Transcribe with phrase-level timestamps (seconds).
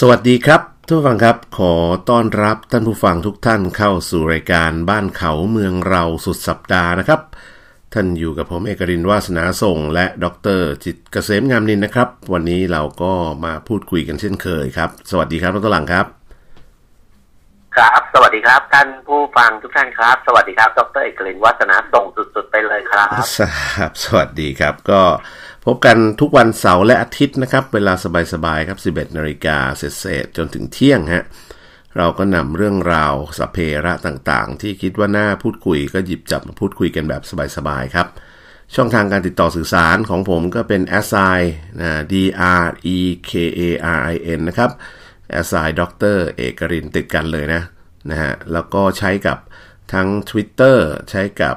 [0.00, 1.74] สวัสดีครับทุกฟังครับขอ
[2.10, 7.20] ต้อนรับท่านผู้ฟังทุกท่านเข้าสู่รายการบ้านเขาเมืองเราสุดสัปดาห์นะครับ
[7.94, 10.26] ท่านอยู่กับผมเอกรินวาสนาส่ง และด
[10.58, 13.12] รจิตเกษมงามนินนะครับ วันนี้เราก็
[13.44, 16.06] มาพูดคุยกันเช่นเคยครับ สวัสดีครับดรหลังครับ
[17.76, 25.02] ครับ สวัสดีครับ ท่านผู้ฟังทุกท่านครับ สวัสดีครับดรเอกลินวัฒนาส่งสุดๆไปเลยครับครับสวัสดีครับก็
[25.66, 27.94] พบกันทุกวันเสาร์และอาทิตย์นะครับ เวลา
[28.32, 31.24] สบายๆครับ 11นาฬิกาเศษๆจนถึงเที่ยงฮะ
[31.96, 37.22] เราก็นำเรื่องราวสเพระต่างๆ ที่คิดว่าน่าพูดคุยก็หยิบจับมาพูดคุยกันแบบ
[37.56, 38.06] สบายๆครับ
[38.74, 41.40] ช่องทางการติดต่อสื่อสารของผมก็เป็น s i
[41.80, 42.14] นะ d
[42.64, 43.60] r e k a
[44.06, 44.70] r i n นะครับ
[45.50, 45.82] s i ด
[46.14, 47.62] รเอกรินติดกันเลยนะ
[48.10, 49.38] นะฮะแล้วก็ใช้กับ
[49.92, 50.78] ทั้ง Twitter
[51.10, 51.56] ใช้กับ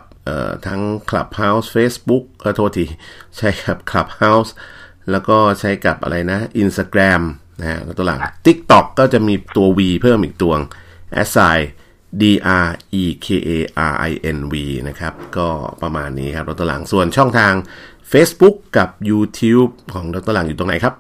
[0.68, 2.86] ทั้ง Clubhouse Facebook เออโทษที
[3.38, 4.52] ใช้กับ Clubhouse
[5.12, 7.22] แล้วก็ใช้กับอะไรนะ Instagram
[7.60, 10.54] นะฮะแล้วตัวหลัง TikTok ก็จะมีตัว V เพิ่มอีกตัว
[11.36, 11.58] s i
[12.22, 12.24] D
[12.66, 12.68] R
[13.02, 13.52] E K A
[13.92, 14.54] R I N V
[14.88, 15.50] นะครับ ก็
[15.82, 17.54] ประมาณนี้ครับรตัวหลังส่วนช่องทาง
[18.12, 20.94] Facebook กับ YouTube ของรตัวหลังอยู่ตรงไหนครับ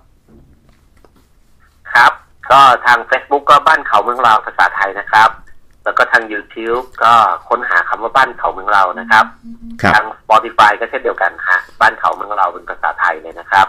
[1.93, 2.14] ครับ
[2.52, 5.30] ก็ทาง Facebook ก็บ้านเขาเมืองเราภาษาไทยนะครับ
[5.83, 7.13] แล้วก็ทาง YouTube ก็
[7.49, 9.25] ค้นหาคำว่าบ้านเขาเมืองเรานะครับ
[9.81, 13.67] ครับ ทาง Spotify ก็เช่นเดียวกันฮะบ้านเขาเมืองเราเป็นภาษาไทยเลยนะครับ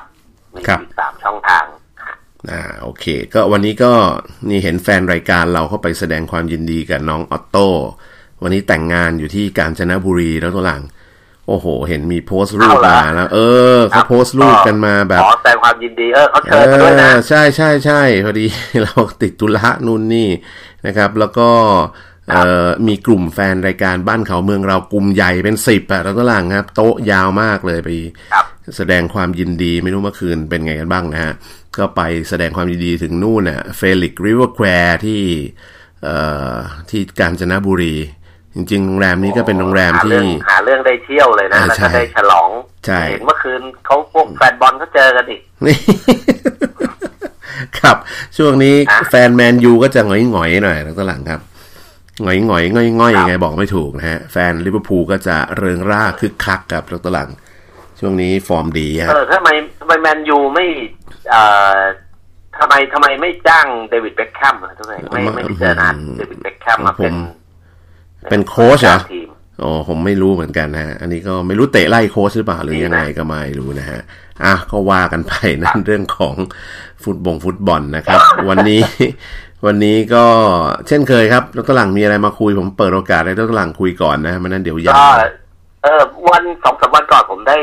[0.55, 1.65] มีครับ อีกสามช่องทาง
[2.05, 2.15] ฮะ
[2.51, 3.93] อ่าโอเค ก็วันนี้ก็
[4.49, 7.69] นี่เห็นแฟนรายการเราเข้าไปแสดงความยินดีกับน้องออตโต้
[8.43, 10.83] วันนี้แต่งงานอยู่ที่กาญจนบุรีแล้วตัวหลัง
[11.49, 13.39] โอ้โห เห็นมีโพสต์รูปมาแล้ว เอ
[13.77, 18.47] อเขาโพสต์รูปกันมาแบบ ขอแสดงความยินดีเออเขาเอเชิญมาด้วยนะอใช่ใช่ใช่พอดี
[18.83, 18.93] เรา
[19.23, 20.29] ติดธุระนู่นนี่
[20.87, 22.10] นะครับ แล้วก็เอ่อ
[22.89, 27.89] มีกลุ่มแฟนรายการบ้านเขาเมืองเรากลุ่มใหญ่เป็นสิบอะแล้วก็หลังครับ โต๊ะยาวมากเลยไป
[28.33, 28.45] ครับ
[28.77, 31.33] แสดงความยินดีไม่รู้เมื่อคืนเป็นไงกันบ้างนะฮะ
[31.77, 35.23] ก็ไปแสดงความยินดีถึงนู่นน่ะเฟลิกซ์ริเวอร์แควที่
[36.03, 36.17] เอ่
[36.53, 36.55] อ
[36.91, 37.95] ที่กาญจนบุรี
[38.55, 42.51] จริงๆ โรงแรมนี้ก็เป็นโรงแรมหาที่เรื่องหาเรื่องได้เที่ยวเลยนะอ่าแล้วใช่ก็ได้ฉลอง
[42.87, 45.77] ใช่เห็นเมื่อคืนเขาพวกแฟนบอลเขาเจอกันอีกนี่
[47.79, 47.97] ครับ
[48.37, 51.41] ช่วงนี้อะแฟนแมนยูก็จะหงอยหงอยๆหน่อยแล้วก็หลังครับ
[52.23, 57.31] หงอยหงอยง่อยง่อยครับยังไงบอกไม่ถูกนะฮะ แฟนลิเวอร์พูลก็จะเริงร่าคึกคักกับแล้วก็หลัง
[58.01, 59.49] ช่วงนี้ฟอร์มดีฮะเออทำไม
[59.81, 60.67] ทำไมแมนยูไม่
[61.31, 61.43] เอ่
[61.75, 61.79] อ
[62.59, 65.89] ทำไมทำไมไม่จ้างเดวิดเบ็คแฮมอะทำไมไม่ไม่พิจารณา
[66.19, 67.15] เดวิดเบ็คแฮมมาเป็น
[68.31, 69.29] เป็นโค้ชเหรอทีม
[69.63, 74.01] อ๋อผมไม่รู้เหมือนกันนะฮะอันนี้ก็ไม่รู้เตะไล่โค้ชหรือเปล่าหรือยังไงก็ไม่รู้นะฮะ
[74.45, 75.33] อะก็ว่ากันไป
[75.65, 76.37] นั่นเรื่องของ
[77.03, 78.81] ฟุตบงฟุตบอลนะครับ วันนี้
[79.67, 80.25] วันนี้ก็
[80.87, 85.15] เช่นเคยครับแล้วก็หลังมีอะไรมาคุยผมเปิดโอกาสให้แล้วก็หลังคุยก่อนนะไมันนั้นเดี๋ยวยาก็ว
[85.83, 87.59] เออวันสองสามวันก่อนผมได้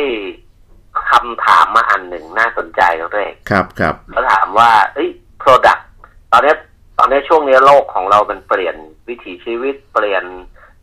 [1.12, 5.10] คำถามมาอันหนึ่งน่าสนใจครับเอกครับครับเขาถามว่าเอ้ย
[5.42, 5.82] product
[6.32, 6.56] ตอนเนี้ย
[6.98, 8.76] ตอนเนี้ยช่วงเนี้ยโลกของเรามันเปลี่ยน
[9.10, 10.24] วิถีชีวิตเปลี่ยน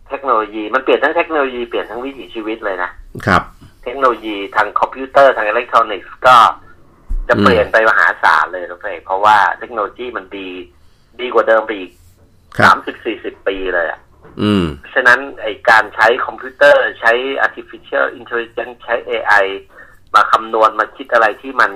[0.08, 2.90] เทคโนโลยี มันเปลี่ยนทั้งเทคโนโลยีเปลี่ยนทั้งวิถีชีวิตเลยนะ
[3.26, 3.42] ครับ
[3.84, 6.36] เทคโนโลยีทางคอมพิวเตอร์ทางอิเล็กทรอนิกส์ก็
[7.28, 10.50] จะเปลี่ยนไปมหาศาลเลยนะเอกเพราะว่าเทคโนโลยีมันดี
[11.20, 11.90] ดีกว่าเดิมไปอีก
[12.58, 14.00] ครัสาบมสิบสี่สิบปีเลยอะ
[14.42, 14.64] อืม
[14.94, 17.12] ฉะนั้นไอการใช้คอมพิวเตอร์ใช้
[17.46, 19.44] artificial intelligence ใช้ AI
[20.14, 21.72] มาคำนวณมาคิดอะไรที่มัน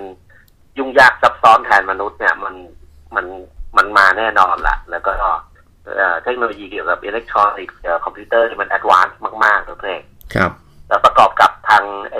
[0.78, 2.54] ยุ่งยากซับซ้อนแทนมนุษย์เนี่ย มัน
[3.16, 3.26] มัน
[3.76, 10.03] มันมาแน่นอนละแล้วก็เอ่อเทคโนโลยีเกี่ยวกับอิเล็กทรอนิกส์คอมพิวเตอร์ที่มัน advance มากๆตัวเอง
[10.34, 10.50] ครับ
[10.88, 12.19] แล้วประกอบกับทางไอ้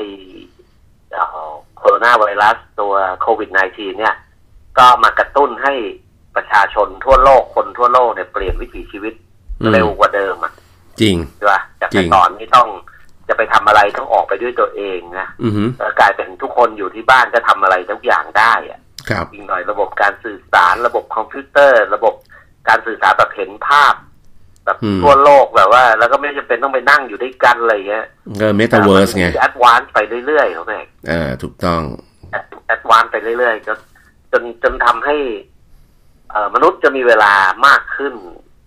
[1.79, 4.15] โคโรนาไวรัสตัวโควิด -19 เนี่ย
[4.79, 5.75] ก็มากระตุ้นให้
[6.39, 9.15] ประชาชนทั่วโลกคนทั่วโลกเนี่ยเปลี่ยนวิถีชีวิต
[9.61, 10.53] อืมเร็วกว่าเดิมอะ
[11.01, 12.69] จริงใช่ป่ะจากจริแต่งก่อนนี่ต้อง
[13.29, 18.81] จะไปทำอะไรต้องออกไปด้วยตัวเองนะอือหือแล้วกลายเป็นทุกคนอยู่ที่บ้านก็ทำอะไรทุกอย่างได้อะ
[19.11, 22.15] ครับอีกหน่อยระบบการสื่อสารระบบคอมพิวเตอร์ ระบบ
[22.69, 23.95] การสื่อสารแบบเห็นภาพ
[24.65, 28.07] แบบอืมทั่วโลกแบบว่า แล้วก็ไม่จำเป็นต้องไปนั่งอยู่ด้วยกันอะไรเงี้ย
[28.41, 31.81] ก็เมตาเวิร์สไง advance ไปเรื่อยๆเขาเนี่ยเออถูกต้อง
[32.67, 33.75] advance ไปเรื่อยๆก็
[34.33, 35.58] จนจนทำให้เอ่อ
[36.55, 37.33] มนุษย์จะมีเวลา
[37.67, 38.15] มากขึ้น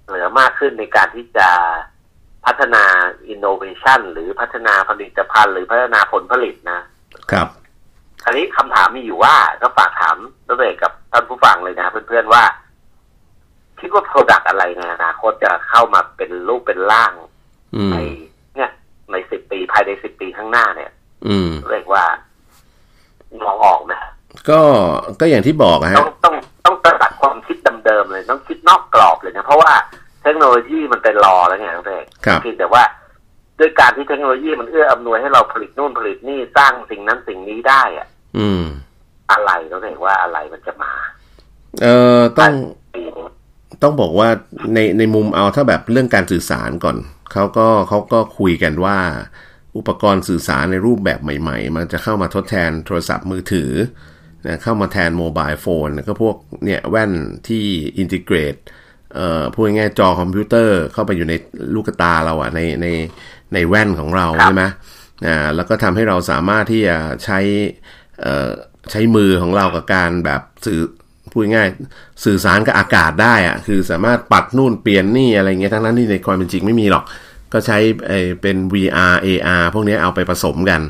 [0.07, 1.49] เหลือมากขึ้นในการที่จะ
[2.45, 2.83] พัฒนา
[3.27, 6.79] อินโนเวชันหรือพัฒนาผลิตภัณฑ์หรือพัฒนาผลผลิตนะ
[7.31, 7.47] ครับ
[8.23, 10.17] คราวนี้คำถามมีอยู่ว่าก็ฝากถาม
[10.47, 12.43] ตัวเองกับท่านผู้ฟังเลยนะเพื่อนๆว่า
[13.79, 17.11] คิดว่า Product อะไรในอนาคตจะเข้ามาเป็นรูปเป็นร่าง
[17.75, 17.97] อืมใน
[18.55, 18.71] เนี่ย
[19.11, 20.91] ในสิบปีภายในสิบปีข้างหน้าเนี่ย
[21.27, 22.03] อืมเรียกว่า
[23.43, 23.93] มองออกไหม
[24.49, 24.61] ก็
[25.19, 26.35] ก็อย่างที่บอกอะต้อฮะงต้อง
[26.85, 29.71] ต้องตัดความคิดเดิมๆเลย ต้องคิดนอกกรอบเลยนะเพราะว่า
[30.23, 32.83] เทคโนโลยีมันเป็นรอแล้วไงน้องเอกครับเพียงแต่ว่า
[33.59, 38.07] ด้วยการที่เทคโนโลยีมันเอื้ออำนวยให้เราผลิตนู่นผลิตนี่สร้างสิ่งนั้นสิ่งนี้ได้อะ
[38.37, 38.63] อืม
[39.31, 40.93] อะไรน้องเอกว่าอะไรมันจะมา
[41.81, 42.53] เอ่อต้อง
[43.83, 44.29] ต้องบอกว่า
[44.73, 46.97] ในในมุมเอาถ้าแบบเรื่องการสื่อสารก่อน
[47.33, 48.97] เขาก็เขาก็คุยกันว่า
[49.77, 53.71] อุปกรณ์สื่อสารในรูปแบบใหม่ ๆ มันจะเข้ามาทดแทนโทรศัพท์มือถือ
[54.45, 56.35] นะเข้ามาแทนโมบายโฟนก็พวก
[56.65, 57.11] เนี่ยแว่น
[57.47, 57.63] ที่
[57.97, 58.55] อินทิเกรต
[59.15, 61.33] เอ่อพูดง่ายๆจอคอมพิวเตอร์เข้าไปอยู่ใน
[61.75, 62.87] ลูกตาเราอะในใน
[63.53, 64.63] ในแว่นของเราใช่ไหม
[65.27, 67.39] อ่าแล้วก็ทำให้เราสามารถที่จะใช้
[68.21, 68.51] เอ่อ
[68.91, 70.81] ใช้มือของเรากับการแบบสื่อ
[71.31, 77.03] พูดง่ายๆสื่อสารกับอากาศได้อะคือสามารถปัดนู่นเปลี่ยนนี่อะไรเงี้ยทั้งนั้นที่ในความเป็นจริงไม่มีหรอก
[77.53, 77.77] ก็ใช้
[78.41, 80.81] เป็น VR AR พวกนี้เอาไปผสมกัน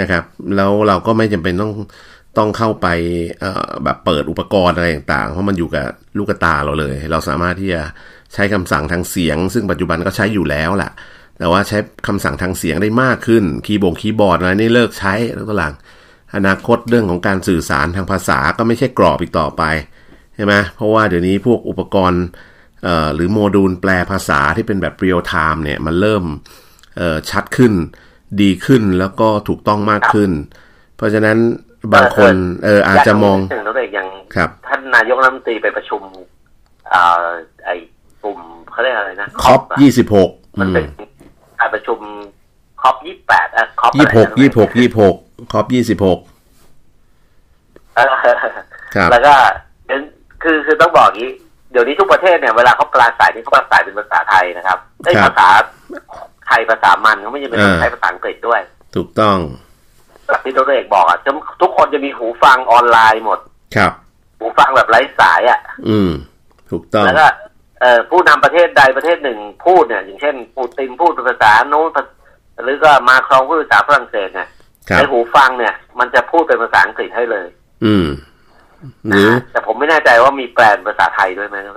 [0.00, 0.24] นะครับ
[0.56, 1.72] แล้วเราก็ไม่จำเป็นต้อง
[2.38, 2.88] ต้องเข้าไป
[3.84, 5.86] แบบเปิดอุปกรณ์อะไรต่างๆ เพราะมันอยู่กับ
[6.18, 7.82] ลูกตาเราเลย เราสามารถที่จะ
[8.32, 10.92] ใช้คำสั่งทางเสียง ซึ่งปัจจุบันก็ใช้อยู่แล้วแหละ
[11.38, 15.74] แต่ว่าใช้คำสั่งทางเสียงได้มากขึ้น คีย์บงคีย์บอร์ดอะไรนี่เลิกใช้แล้วก็หลัง
[16.36, 19.62] อนาคตเรื่องของการสื่อสารทางภาษาก็ไม่ใช่กรอบอีกต่อไป
[20.34, 22.22] ใช่ไหมเพราะว่าเดี๋ยวนี้พวกอุปกรณ์
[23.14, 26.24] หรือโมดูลแปลภาษาที่เป็นแบบ real-time เนี่ยมันเริ่ม
[27.30, 27.72] ชัดขึ้น
[28.40, 30.30] ดีขึ้นแล้วก็ถูกต้องมากขึ้น
[30.96, 31.38] เพราะฉะนั้น
[31.94, 32.34] บางคน
[32.64, 36.02] เอออาจจะมองถึงตัวเองยังครับท่านนายกรัฐมนตรีไปประชุม
[36.92, 37.28] อ่า
[37.64, 37.70] ไอ
[38.24, 38.38] กลุ่ม
[38.70, 40.30] เขาเรียกอะไรนะคอปยี่สิบหก
[40.60, 40.84] มันเป็น
[41.60, 41.98] การประชุม
[42.82, 45.14] คอปยี่แปดอะคอปยี่หกยี่หกยี่หก
[45.52, 46.18] คอปยี่สิบหก
[47.94, 49.34] แล้วก็
[50.42, 51.30] คือคือต้องบอกงี้
[51.72, 55.48] เดี๋ยวนี้ทุกประเทศเนี่ยเวลาเขาปลาสายนี่เขาปลาสายเป็นภาษาไทยนะครับได้ภาษา
[56.46, 58.60] ไทยภาษามันเขาไม่จำเป็นต้องใช้ภาษาอังกฤษด้วย
[58.96, 59.38] ถูกต้อง
[60.26, 61.18] แบบที่ตัวเอกบอกอะ
[61.62, 63.38] ทุกคนจะมีหูฟังออนไลน์หมด
[63.76, 63.92] ครับ
[64.38, 66.10] หูฟังแบบไร้สายอะ อืม
[66.70, 67.26] ถูกต้องแล้วก็
[67.80, 71.90] เอ่อผู้นำประเทศใดประเทศหนึ่งพูดเนี่ย อย่างเช่นปูตินพูดภาษาโน้น
[72.64, 74.48] หรือก็มาครองพูดภาษาฝรั่งเศสเนี่ย
[74.96, 77.46] ในหูฟังเนี่ย มันจะพูดเป็นภาษาอังกฤษให้เลย
[77.84, 78.06] อืม
[79.08, 81.74] หรือแต่ผมไม่แน่ใจว่ามีแปลภาษาไทยด้วยไหมครับ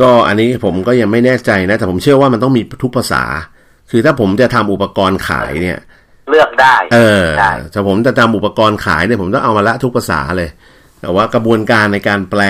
[0.00, 3.22] ก็อันนี้ผมก็ยังไม่แน่ใจนะ แต่ผมเชื่อว่ามันต้องมีทุกภาษา
[3.90, 5.78] คือถ้าผมจะทำอุปกรณ์ขายเนี่ย
[6.30, 7.24] เลือกได้ เออ
[7.74, 10.50] ถ้าผมจะทำอุปกรณ์ขายเนี่ยผมต้องเอามาละทุกภาษาเลย
[11.00, 12.42] แต่ว่ากระบวนการในการแปล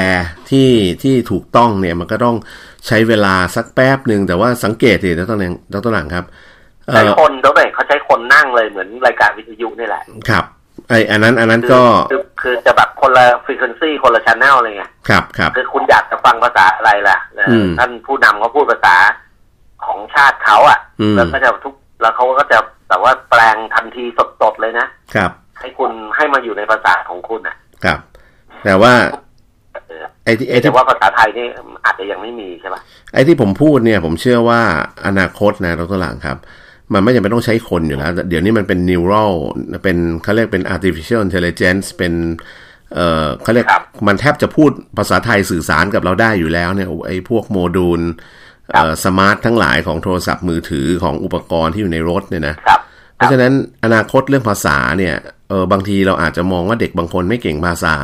[0.50, 0.70] ที่
[1.02, 2.36] ที่ถูกต้องเนี่ยมันก็ต้อง
[2.86, 6.24] ใช้เวลาสักแป๊บหนึ่งแต่ว่าสังเกตสิดรหนังดรหนังครับ
[6.92, 10.44] ใช้คนดรเขาใช้คนนั่งเลยเหมือนรายการวิทยุนี่แหละ ครับ
[10.88, 17.18] ไออันนั้นอันนั้นก็คือคือจะแบบคนละฟรีเควนซีคนละชแนลอะไรเงี้ยครับครับคือคุณอยากจะฟังภาษาอะไรล่ะ
[17.78, 18.96] ท่านผู้นำเขาพูดภาษา
[19.84, 20.78] ของชาติเขาอะ
[21.16, 21.74] แล้วก็จะทุก
[22.04, 22.58] แล้วเขาก็จะ
[22.88, 24.04] แต่ว่าแปลงทันที
[24.40, 25.30] สดๆเลยนะครับ
[25.60, 27.98] ให้คุณให้มาอยู่ในภาษาของคุณอะครับ
[28.64, 28.92] แต่ว่า
[30.24, 31.46] ไอ้ที่ไอ้ที่ว่าภาษาไทยนี่
[31.84, 32.80] อาจจะยังไม่มีใช่ป่ะ
[33.14, 34.60] ไอ้ที่ผมพูดเนี่ย ผมเชื่อว่า
[35.06, 36.38] อนาคตนะดรหลังครับ
[36.92, 39.32] มันไม่จำเป็นต้องใช้คนอยู่แล้ว เดี๋ยวนี้มันเป็น neural
[39.84, 42.14] เป็นเขาเรียกเป็น artificial intelligence เป็น
[42.94, 43.66] เอ่อเขาเรียก
[44.06, 48.12] มันแทบจะพูดภาษาไทยสื่อสารกับเราได้อยู่แล้วเนี่ยไอ้พวกโมดูลเอ่อ
[49.04, 52.54] สมาร์ททั้งหลายของโทรศัพท์มือถือของอุปกรณ์ที่อยู่ในรถเนี่ยนะ
[53.16, 53.52] เพราะฉะนั้น
[53.84, 55.14] อนาคตเรื่องภาษาเนี่ย
[55.48, 57.96] เออบางทีเราอาจจะมองว่าเด็กบางคนไม่เก่งภาษา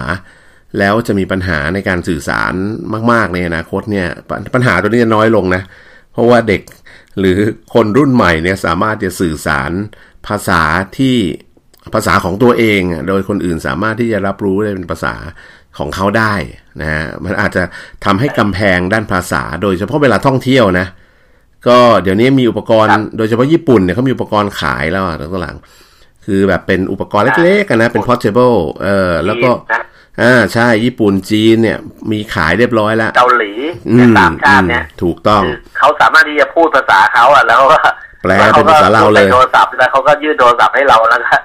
[0.79, 2.53] แล้วจะมีปัญหาในการสื่อสาร
[3.13, 4.07] มาก ๆ ในอนาคตเนี่ย
[4.55, 5.63] ปัญหาตัวนี้จะน้อยลงนะ
[6.13, 6.63] เพราะว่าเด็ก
[7.19, 7.39] หรือ
[7.75, 9.73] คนรุ่นใหม่เนี่ยสามารถจะสื่อสาร
[10.27, 10.63] ภาษา
[10.99, 11.17] ที่
[11.95, 15.15] ภาษาของตัวเอง โดยคนอื่นสามารถที่จะรับรู้ได้เป็นภาษา
[15.79, 16.35] ของเขาได้
[16.81, 17.63] นะฮะมันอาจจะ
[18.05, 20.87] ทำให้กำแพงด้านภาษา โดยเฉพาะเวลาท่องเที่ยวนะ
[21.69, 25.57] ก็เดี๋ยวนี้มีอุปกรณ์โดยเฉพาะญี่ปุ่นเนี่ยเขามีอุปกรณ์ขายแล้วอะตัวหลัง
[26.27, 29.51] คือแบบเป็นอุปกรณ์เล็กๆกันนะเป็น portable เออแล้วก็
[30.23, 31.79] อ่าใช่ญี่ปุ่นจีนเนี่ย
[32.13, 33.53] มีขายเรียบร้อยแล้วเกาหลี
[34.17, 35.43] สามชาติเนี่ยถูกต้อง
[35.79, 37.79] เขาสามารถที่จะพูดภาษาเขาอะแล้วก็
[38.23, 41.37] แปลเป็นภาษาเราเลยโทรศัพท์แล้วเขาก็ยื่นโทรศัพท์ให้เราแล้วก็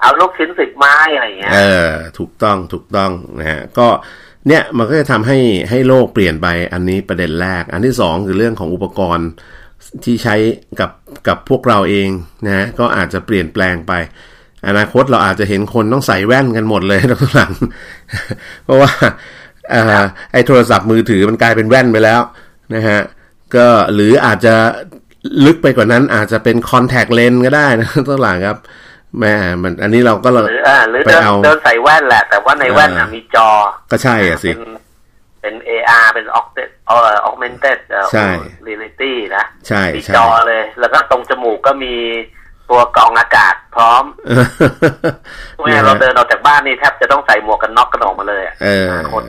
[0.00, 3.88] เอาลูกชิ้นสิบไม้อะไรเงี้ยเออ ถูกต้องถูกต้องนะฮะก็
[4.48, 5.38] เนี่ยมันก็จะทำให้
[5.70, 9.28] ให้โลกเปลี่ยนไปอันนี้ประเด็นแรก อันที่สองคือเรื่องของอุปกรณ์
[10.04, 10.36] ที่ใช้
[10.80, 10.90] กับ
[11.28, 12.08] กับพวกเราเอง
[12.46, 13.92] นะฮะก็อาจจะเปลี่ยนแปลงไป
[14.68, 17.52] อนาคตเราอาจจะเห็นคนต้องใส่แว่นกันหมดเลยทุกหลัง
[18.64, 18.90] เพราะว่า
[20.32, 22.20] ไอ้โทรศัพท์มือถือมันกลายเป็นแว่นไปแล้ว
[22.74, 23.00] นะฮะ
[23.56, 24.54] ก็หรืออาจจะ
[25.44, 28.58] ลึกไปกว่านั้นอาจจะเป็นคอนแทคเลนก็ได้นะทุกหลังครับ
[29.20, 30.44] แม่มัน อันนี้เราก็เลย
[31.06, 33.48] ไปเอาเดินใส่แว่นแหละ แต่ว่าในแว่นมีจอ
[33.90, 34.50] ก็ใช่อะสิ
[35.40, 37.78] เป็น AR เป็น augmented เอ่อ augmented
[38.12, 38.28] ใช่
[38.66, 41.94] reality นะ ใช่มีจอเลย แล้วก็ตรงจมูกก็มี
[42.70, 44.04] ตัวกรองอากาศพร้อม
[45.56, 49.24] เมื่อเราเดินออกจากบ้านนี่แทบจะต้องใส่หมวกกันน็อกกันออกมาเลยเออคน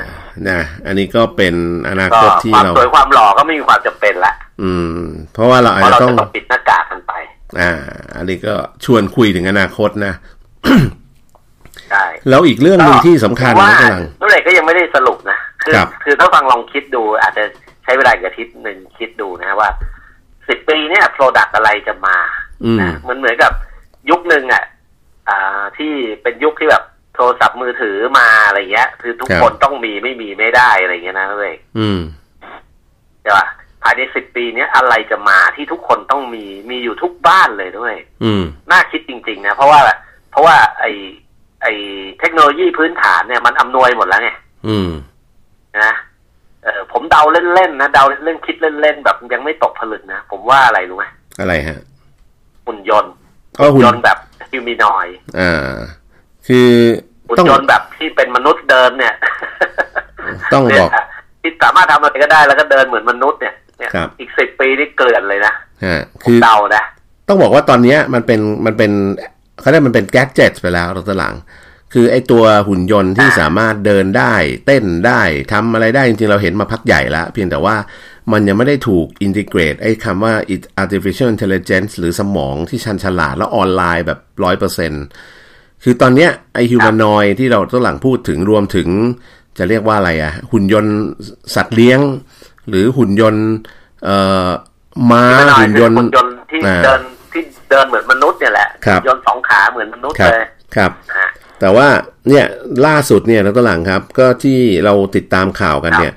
[0.50, 1.56] นะอันนี้ก็เป็น
[1.90, 4.34] อนาคตที่เราสวยความหล่อก็ไม่มีความจำเป็นละ
[4.64, 5.02] อืม
[5.34, 7.14] เพราะว่าเราอาจจะต้องปิดหน้ากากกันไป
[7.60, 7.72] อ่า
[8.16, 10.14] อันนี้ก็ชวนคุยถึงอนาคตนะ
[11.90, 17.44] ใช่แล้วอีกเรื่องหนึ่งที่สำคัญนะกำลังนั่นเองก็ยังไม่ได้สรุปนะคืคือครับคือถ้าฟังลองคิดดู อาจจะ
[17.84, 19.70] ใช้เวลาอีกอาทิตย์หนึ่งคิดดูนะว่า
[20.48, 22.18] สิบปีเนี่ยโปรดักอะไรจะมา
[22.64, 23.52] อืมนะมันเหมือนกับ
[24.10, 24.64] ยุคหนึ่งอะ
[25.30, 26.84] อ่าที่เป็นยุคที่แบบ
[27.16, 32.00] โทรศัพท์มือถือมาอะไรเงี้ย คือทุกครับคนต้องมีไม่มีไม่ได้อะไรเงี้ยนะเว้ยอืม
[33.22, 33.48] ใช่ป่ะ
[33.84, 37.94] ภายในสิบปีเนี้ยอะไรจะมาที่ทุกคนต้องมีมีอยู่ทุกบ้านเลยด้วย
[38.24, 39.80] อืมน่าคิดจริง ๆ นะ เพราะว่า
[40.32, 40.86] เพราะว่าไอ
[41.64, 41.68] ไอ
[42.20, 44.30] เทคโนโลยีพื้นฐานเนี่ยมันอำนวยหมดแล้วไง
[44.68, 44.90] อืม
[45.80, 45.92] นะ
[46.64, 51.06] เออผมเดาเล่นๆนะเดาเล่นๆคิดเล่นๆแบบยังไม่ตกผลึกนะ ผมว่าอะไรรู้ไหม
[51.40, 51.80] อะไรฮะ
[52.66, 53.14] หุ่นยนต์
[53.58, 54.18] ก็หุ่นยนต์แบบ
[54.52, 55.76] ฮิวแมนอยด์อ่า
[56.48, 56.70] คือ
[57.28, 59.16] หุ่นต้องยนต์แบบที่เป็นมนุษย์เดินเนี่ย
[60.54, 60.92] ต้องเนี่บยอก
[61.42, 65.54] ที่สามารถทำอะไรก็ได้แล้วก็เดินเหมือนมนุษย์เนี่ย เนี่ยครับอีกสิบปีนี่เกลื่อนเลยนะ
[65.86, 66.84] ฮะผมคือเดานะ
[67.28, 68.92] ต้องบอกว่าตอนเนี้ยมันเป็นมันเป็น
[69.62, 71.36] เขาเรียกมันเป็นแก๊จเจ็ตไปแล้วรถหลัง
[71.94, 74.34] คือไอตัวหุ่นยนต์ที่สามารถเดินได้
[74.66, 75.22] เต้นได้
[75.52, 77.76] ทำอะไรได้จริงๆเราเห็นมาพักใหญ่แล้วเพียงแต่ว่า
[78.32, 80.34] มันยังไม่ได้ถูก integrate ไอ้คำว่า
[80.84, 84.92] artificial intelligence หรือสมองที่ชาญฉลาดแล้วออนไลน์แบบร้อยเปอร์เซ็น
[85.84, 88.88] คือตอนเนี้ยไอ้ humanoid ที่เราต้นหลังพูดถึงรวมถึง
[89.58, 90.96] จะเรียกว่าอะไรอะหุ่นยนต์
[91.56, 92.00] สัตว์เลี้ยง
[92.70, 93.46] หรือหุ่นยนต์
[94.04, 94.16] เอ่
[94.48, 94.50] อ
[95.12, 97.02] ม้าหุ่นยนต์ humanoid คือหุ่นยนต์ที่อ่าเดิน
[97.32, 101.88] ที่เดินเหมือนมนุษย์เนี่ยแหละครับหุ่นยนต์สองขาเหมือนมนุษย์ครับเลยครับนะฮะแต่ว่า
[102.30, 102.46] เนี่ย
[102.86, 106.14] ล่าสุดเนี่ยนะต้นหลังครับ ก็ที่เราติดตามข่าวกันเนี่ย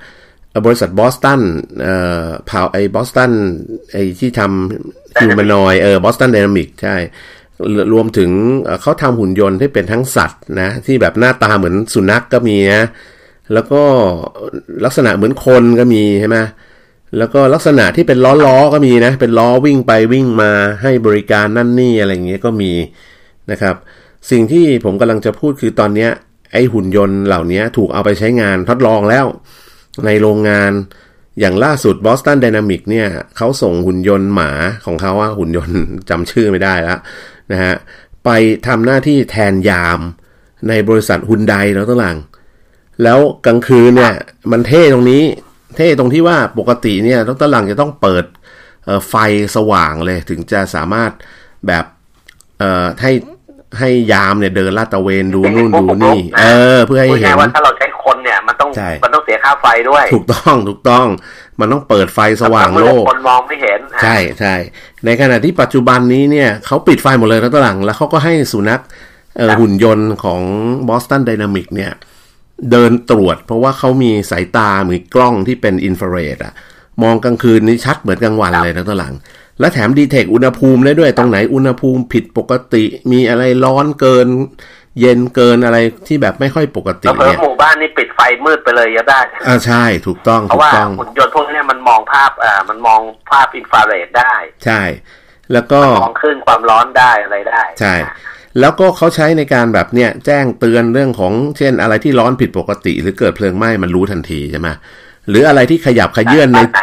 [0.51, 1.41] เอ่อบริษัทบอสตัน
[1.83, 1.95] เอ่
[2.25, 3.33] อพาวไอ้บอสตัน
[3.93, 6.97] ไอ้ที่ทำ humanoid เออ Boston Dynamics ใช่
[7.93, 8.31] รวมถึง
[8.63, 12.89] เอ่อเขาทำหุ่นยนต์ที่เป็นทั้งสัตว์นะ ที่แบบหน้าตาเหมือนสุนัขกก็มีนะ
[13.53, 13.83] แล้วก็
[14.85, 16.39] ลักษณะเหมือนคนก็มีใช่ไหม
[17.19, 22.73] แล้วก็ลักษณะที่เป็นล้อล้อๆก็มีนะ เป็นล้อวิ่งไปวิ่งมาให้บริการนั่นนี่อะไรอย่างเงี้ยก็มี
[23.51, 23.77] นะครับ
[24.31, 26.11] สิ่งที่ผมกำลังจะพูดคือตอนเนี้ย
[26.53, 29.27] ไอหุ่นยนต์เหล่านี้ถูกเอาไปใช้งานทดลองแล้ว
[30.05, 30.73] ในโรงงาน
[31.41, 34.51] อย่างล่าสุด Boston Dynamic เนี่ยเขาส่งหุ่นยนต์หมา
[34.87, 35.79] ของเขาว่าหุ่นยนต์
[36.11, 36.99] จำชื่อไม่ได้แล้ว
[37.53, 37.75] นะฮะ
[38.25, 38.31] ไป
[38.67, 40.01] ทำหน้าที่แทนยาม
[40.69, 42.17] ในบริษัทฮุนไดแล้วตั้งหลัง
[43.03, 44.15] แล้วกลางคืนเนี่ย
[44.53, 45.23] มันเท่ตรงนี้
[45.77, 48.25] เท่ตรงที่ว่าปกติเนี่ยดรหลังจะต้องเปิด
[48.85, 49.15] เอ่อไฟ
[49.57, 51.11] สว่างเลยถึงจะสามารถ
[51.67, 51.85] แบบ
[52.59, 53.13] เอ่อให้
[53.79, 56.45] ให้ยามเนี่ยเดินลาดตระเวนดูนู่นดูนี่ เอ
[56.77, 61.07] อ เพื่อให้พูดเห็ง่ายนๆว่าถ้าเราใช้คนเนี่ยมันต้องใช่มันต้องเสียค่าไฟด้วย ถูกต้องถูกต้อง
[61.61, 64.55] มันต้องเปิดไฟสว่างโลกคนมองไม่เห็น ใช่ใช่
[65.05, 68.81] ในขณะที่ปัจจุบันนี้เนี่ยเขาปิดไฟหมดเลยแล้วตวหลัง แล้วเขาก็ให้สุนัข
[69.37, 70.41] เอ่อหุ่นยนต์ของ
[70.89, 71.93] Boston Dynamic เนี่ย
[72.71, 76.53] เดินตรวจ เพราะว่าเขามีสายตามีกล้องที่เป็นอินฟราเรดอะ
[77.03, 79.15] มองกลางคืนนี่ชัดเหมือนกลางวันเลยนะตัวหลัง
[79.61, 84.29] และแถมดีเทคอุณหภูมิได้ด้วยตรงไหนอุณหภูมิผิดปกติ มีอะไรร้อนเกิน
[85.01, 93.01] เย็นเกินอะไรที่แบบไม่ค่อยปกติแล้วเพิ่มเนี่ยหมู่บ้านนี่ปิดไฟมืดไปเลยก็ได้อ่าใช่ถูกต้องเพถูราะกว่าต้องหุ่นยนต์พวกเนี้ยมันมองภาพอ่ามันมอง
[93.31, 94.83] ภาพอินฟราเรดได้ ใช่
[95.53, 97.95] แล้วก็มองคลื่นความร้อนได้อะไรได้ ใช่
[98.61, 104.69] แล้วก็เขาใช้ในการแบบเนี่ยแจ้งเตือนเรื่องของเช่นอะไรที่ร้อนผิดปกติ หรือเกิดเพลิงไหม้มันรู้ทันทีใช่ไหม
[105.29, 106.83] หรืออะไรที่ขยับขยื่นในบ้านไหน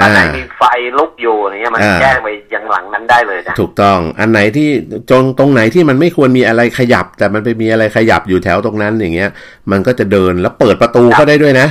[0.00, 0.62] บ้านไหนอ่ามีมีไฟ
[0.98, 4.68] ลุกอยู่อย่างเงี้ยมันอ่าแจ้งไปยังหลังนั้นได้เลยนะถูกต้องอันไหนที่
[5.10, 9.30] จงตรงไหนที่มันไม่ควรมีอะไรขยับ แต่มันไปมีอะไรขยับอยู่แถวตรงนั้นอย่างเงี้ย
[9.70, 11.68] มันก็จะเดินแล้วเปิดประตูเข้าได้ด้วยนะ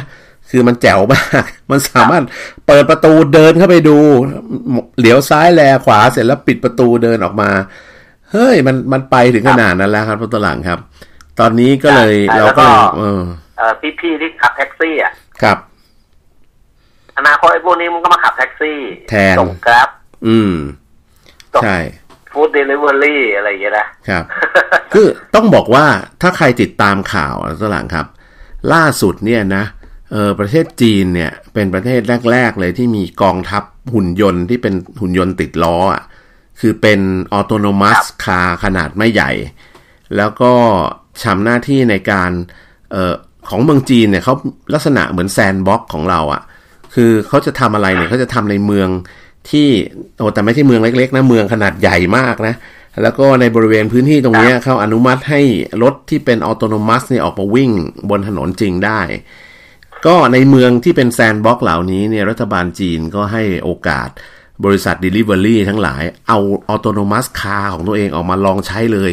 [0.49, 2.23] คือมันแจ๋วมาก มันสามารถ
[2.67, 3.97] เปิดประตูเดินเข้าไปดู
[4.99, 7.49] เหลียวซ้ายแลขวาเสร็จแล้วปิดประตูเดินออกมา
[8.31, 10.79] เฮ้ยมันมันไปถึงขนาดนั้นแล้วครับตหลังครับ
[11.39, 13.21] ตอนนี้ก็เลยใช่เราแล้วก็ก็เออ
[13.57, 15.57] เอ่อพี่ๆที่ขับแท็กซี่อะครับ
[17.17, 18.79] อนาคตไอ้พวกนี้มันก็มาขับแท็กซี่
[19.09, 19.89] แทนส่งกราฟ
[20.27, 20.53] อืม
[21.53, 21.77] ส่งใช่
[22.31, 24.23] ฟู้ดเดลิเวอรี่อะไรอย่างเงี้ยนะครับ
[24.93, 25.85] คือต้องบอกว่า
[26.21, 28.05] ถ้าใครติดตามข่าวอะตหลังครับ
[28.73, 29.63] ล่าสุดเนี่ยนะ
[30.11, 36.01] เออประเทศจีนเนี่ย เป็นประเทศแรก ๆ เลยที่มีกองทัพหุ่นยนต์ที่เป็นหุ่นยนต์ติดล้ออะ
[36.59, 36.99] คือเป็น
[37.33, 39.31] autonomous car ขนาดไม่ใหญ่
[40.17, 40.53] แล้วก็
[41.23, 42.31] ทำหน้าที่ในการ
[42.95, 43.13] ออ
[43.49, 44.33] ของเมืองจีนเนี่ยเขา
[44.73, 46.41] ลักษณะเหมือน sandbox ของเราอะ่ะ
[46.95, 48.89] คือเขาจะทำอะไรเนี่ยเขาจะทำในเมือง
[49.49, 49.67] ที่
[50.17, 52.55] โอ้แต่ไม่ใช่เมืองเล็กๆนะเมืองขนาดใหญ่มากนะ
[53.01, 55.41] แล้วก็ในบริเวณพื้นที่ตรงนี้เขาอนุมัติให้
[55.83, 57.71] รถที่เป็น autonomous เนี่ยออกมาวิ่ง
[58.09, 59.01] บนถนนจริงได้
[60.05, 64.09] ก็ในเมืองที่เป็น sandbox เหล่านี้เนี่ยรัฐบาลจีนก็ให้โอกาส
[64.65, 69.11] บริษัท delivery ทั้งหลาย เอา autonomous car ของตัวเองออกมาลองใช้เลย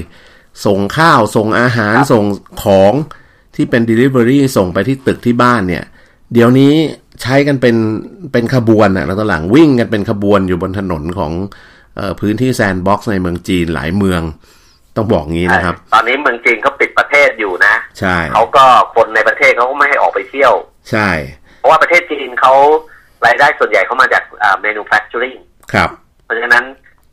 [0.66, 2.24] ส่งข้าว ส่งอาหาร ส่ง
[2.64, 2.92] ของ
[3.54, 5.84] ที่เป็น Delivery ส่งไปที่ตึกที่บ้านเนี่ย
[6.32, 6.72] เดี๋ยวนี้
[7.22, 7.76] ใช้กันเป็น
[8.32, 11.32] เป็นขบวนอะแล้วตอนหลังวิ่งกันเป็นขบวนอยู่บนถนนของ
[11.96, 14.22] เออพื้นที่ sandbox ในเมืองจีนหลายเมือง
[14.96, 20.52] ต้องบอกงี้นะครับ ตอนนี้เมืองจีนเขาปิดประเทศอยู่นะ ใช่เขาก็คนในประเทศเขาก็ไม่ให้ออกไปเที่ยว
[20.90, 21.08] ใช่
[21.58, 22.54] เพราะว่าประเทศจีนเขา
[23.26, 25.38] รายได้ส่วนใหญ่เขามาจากอ่า manufacturing
[25.73, 25.90] ครับ
[26.25, 26.64] เพราะฉะนั้น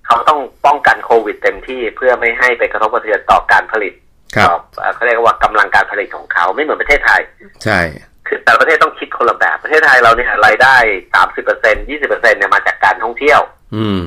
[0.06, 3.94] เขาต้องป้องกันโควิดเต็มที่เพื่อไม่ให้ไปกระทบกระเทือนต่อการผลิต
[4.36, 7.22] ครับต่อเอ่อเขาเรียกว่ากำลังการผลิตของเขาไม่เหมือนประเทศไทย
[7.64, 7.80] ใช่
[8.28, 10.76] คือแต่ละประเทศต้องคิดคนละแบบประเทศไทยเราเนี่ยรายได้
[11.14, 13.42] สามสิบเปอร์เซ็นยี่สิบเปอร์เซ็นเนี่ยมาจากการท่องเที่ยว
[13.76, 14.00] อืม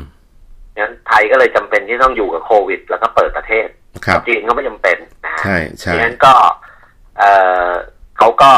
[0.78, 3.66] งั้นไทยก็เลยจำเป็นที่ต้องอยู่กับโควิด แล้วก็เปิดประเทศ
[4.06, 6.34] ครับจีนก็ไม่จำเป็นนะฮะใช่ใช่ดังนั้นก็
[7.18, 7.24] เอ
[7.68, 7.70] อ
[8.18, 8.50] เขาก็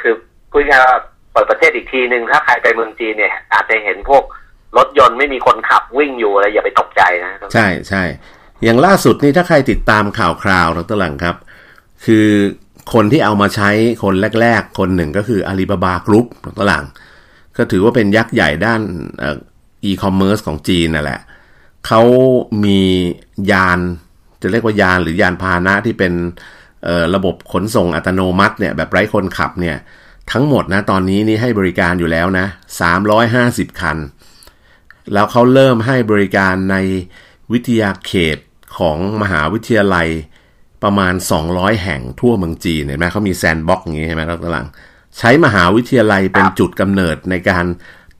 [0.00, 0.14] คือ
[0.50, 0.98] พูดง่ายๆว่า
[1.34, 4.24] เปิดประเทศอีกทีหนึ่งถ้าใครไปเมืองจีนเนี่ย อาจจะเห็นพวก
[4.78, 8.02] รถยนต์ไม่มีคนขับวิ่งอยู่อะไรอย่าไปตกใจนะใช่ใช่
[8.64, 11.36] อย่างล่าสุดนี่ถ้าใครติดตามข่าวคราวดรหลังครับ
[12.04, 12.26] คือ
[12.94, 13.70] คนที่เอามาใช้
[14.02, 16.84] คนแรก ๆ คนหนึ่งก็คืออาลีบาบากรุ๊ปดรหลัง
[17.56, 18.80] ก็ถือว่าเป็นยักษ์ใหญ่ด้าน
[19.84, 21.20] อีคอมเมิร์ซของจีนนั่นแหละ
[21.86, 22.02] เขา
[22.64, 22.80] มี
[23.50, 23.78] ยาน
[24.42, 26.12] จะเรียกว่ายานหรือยานพาหนะที่เป็น
[27.14, 29.76] ระบบขนส่งอัตโนมัติเนี่ยแบบไร้คนขับเนี่ย
[30.32, 32.46] ทั้งหมดนะตอนนี้นี่ให้บริการอยู่แล้วนะ
[33.12, 33.98] 350 คัน
[35.12, 36.76] แล้วเขาเริ่มให้บริการใน
[37.52, 38.38] วิทยาเขต
[38.78, 40.08] ของมหาวิทยาลัย
[40.82, 41.14] ประมาณ
[41.48, 44.66] 200 แห่งทั่วเมืองจีนเห็นไหมเขามีแซนด์บ็อกซ์อย่างนี้ใช่ไหมครับตลัง
[45.18, 47.64] ใช้มหาวิทยาลัยเป็นจุดกำเนิดในการ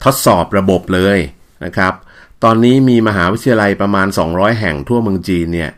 [0.04, 1.18] ทดสอบระบบเลย
[1.64, 1.94] นะครับ
[2.44, 5.70] ตอนนี้มีมหาวิทยาลัยประมาณ 200 แห่งทั่วเมืองจีนเนี่ย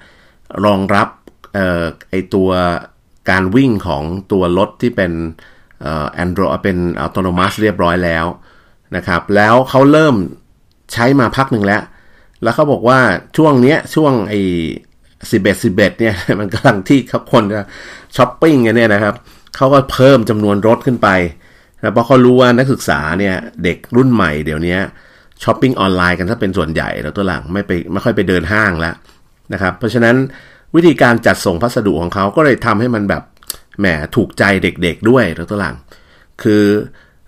[0.64, 1.08] รองรับ
[1.56, 2.50] ออไอตัว
[3.30, 4.02] การวิ่งของ
[4.32, 5.12] ตัวรถที่เป็น
[6.14, 8.26] แอนดรอยเป็นอัตโนมัติเรียบร้อยแล้ว
[8.96, 10.14] นะครับ แล้วเขาเริ่ม
[10.92, 11.82] ใช้มาพักหนึ่งแล้ว
[12.42, 12.98] แล้วเขาบอกว่า
[13.36, 14.40] ช่วงเนี้ยช่วงไอ้
[15.30, 17.00] สิบเอ็ดสิบเอ็ดเนี่ยมันกำลังที่
[17.32, 17.60] คนจะ
[18.16, 19.14] ช้อปปิ้งกันเนี่ยนะครับ
[19.56, 21.08] เขาก็เพิ่มจำนวนรถขึ้นไป
[21.82, 23.34] นะเพราะเขารู้ว่านักศึกษาเนี่ย
[23.64, 24.76] เด็กรุ่นใหม่เดี๋ยวนี้
[25.42, 28.94] ช้อปปิ้งออนไลน์กันถ้าเป็นส่วนใหญ่แล้วตัวหลังไม่ไปไม่ค่อยไปเดินห้างแล้ว
[29.52, 30.16] นะครับ เพราะฉะนั้น
[30.74, 33.22] วิธีการจัดส่งพัสดุของเขาก็เลยทำให้มันแบบ
[33.78, 33.86] แหม
[34.16, 35.76] ถูกใจเด็กๆด้วยแล้วตัวหลัง
[36.42, 36.64] คือ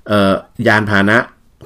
[0.08, 0.34] เอ่อ
[0.68, 1.18] ยานพาหนะ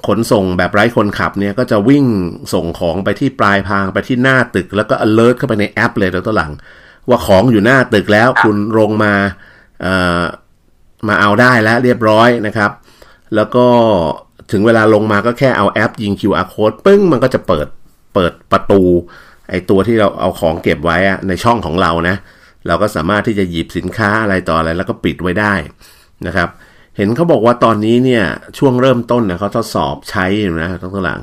[0.06, 2.04] ขนส่งแบบไร้คนขับเนี่ยก็จะวิ่ง
[2.52, 6.52] ส่งของไปที่ปลายทางไปที่หน้าตึก แล้วก็ alert เข้าไปในแอปเลยแล้วตัวหลัง
[7.08, 9.14] ว่าของอยู่หน้าตึกแล้วคุณลงมา
[9.82, 10.22] เอ่อ
[11.08, 12.70] มาเอาได้แล้วเรียบร้อยนะครับ
[13.34, 13.66] แล้วก็
[14.52, 17.66] ถึงเวลาลงมาก็แค่เอาแอปยิง QR code ปึ้งมันก็จะเปิด
[18.14, 18.82] เปิดประตู
[19.50, 22.16] ไอตัวที่เราเอาของเก็บไว้อะในช่องของเรานะ
[22.66, 25.54] เราก็สามารถที่จะหยิบสินค้าอะไรต่ออะไรแล้วก็ปิดไว้ได้
[26.26, 26.48] นะครับ
[26.96, 28.24] เห็นเขาบอกว่าตอนนี้เนี่ย
[28.58, 30.26] ช่วงเริ่มต้นเนี่ยเขาทดสอบใช้
[30.62, 31.20] นะต้งตัวหลัง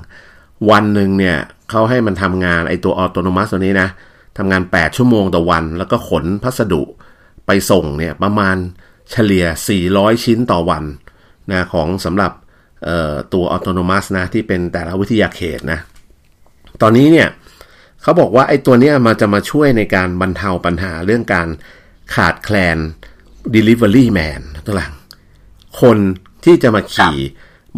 [0.70, 1.38] วันหนึ่งเนี่ย
[1.70, 3.90] เขาให้มันทำงานไอตัวออโตโนมัสตัวนี้นะ
[4.38, 6.84] ทำงาน 8 ชั่วโมงต่อวัน แล้วก็ขนพัสดุ
[7.46, 8.56] ไปส่งเนี่ยประมาณ
[9.12, 9.46] เฉลี่ย
[9.86, 10.84] 400 ชิ้นต่อวัน
[11.52, 12.32] นะของสำหรับ
[13.34, 15.80] ตัวออโตโนมัสนะที่เป็นแต่ละวิทยาเขตนะ
[16.82, 17.28] ตอนนี้เนี่ย
[18.02, 21.48] เขาบอกว่าไอ้ตัวเนี้ยมันจะมาช่วยในการบรรเทาปัญหาเรื่องการ
[22.16, 22.78] ขาดแคลน
[23.56, 24.94] Delivery Man ตัวหลัง
[25.82, 25.98] คน
[26.46, 27.18] ที่จะมาขี่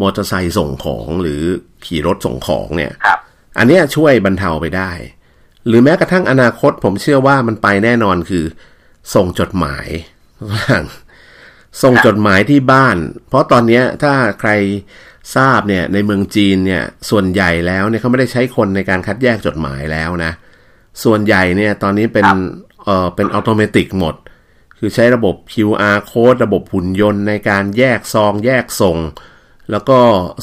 [0.00, 1.42] มอเตอร์ไซค์ส่งของหรือ
[1.86, 3.18] ขี่รถส่งของเนี่ยครับ
[3.58, 4.90] อันเนี้ยช่วยบรรเทาไปได้
[5.66, 8.44] หรือแม้กระทั่งอนาคตผมเชื่อว่ามันไปแน่นอนคือ
[9.14, 9.86] ส่งจดหมาย
[11.82, 12.96] ส่งจดหมายที่บ้าน
[13.28, 14.50] เพราะตอนเนี้ยถ้าใคร
[15.36, 20.32] ทราบเนี่ยในเมืองจีนเนี่ยส่วนใหญ่แล้วเนี่ยเขาไม่ได้ใช้คนในการคัดแยกจดหมายแล้วนะ
[21.04, 22.26] ส่วนใหญ่เนี่ยตอนนี้เป็น
[22.84, 24.14] เอ่อเป็นอัตโนมัติหมด
[24.78, 28.98] คือใช้ระบบ QR code ระบบหุ่นยนต์ในการแยกซองแยกส่ง
[29.70, 29.98] แล้วก็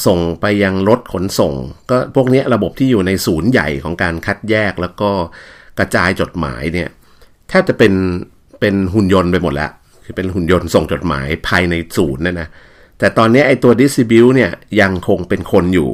[0.05, 1.53] ส่งไปยังรถขนส่ง
[1.89, 5.09] ก็พวกนี้ระบบที่อยู่ในศูนย์ใหญ่ของการคัดแยกแล้วก็
[5.79, 6.89] กระจายจดหมายเนี่ย
[7.49, 7.93] แทบจะเป็น
[8.59, 9.71] เป็นหุ่นยนต์ไปหมดแล้ว
[10.05, 12.49] คือเป็นหุ่นยนต์ส่งจดหมายภายในศูนย์นั่นนะ
[12.99, 15.89] แต่ตอนนี้ไอ้ตัว d i s t r i b u t เนี่ยยังคงเป็นคนอยู่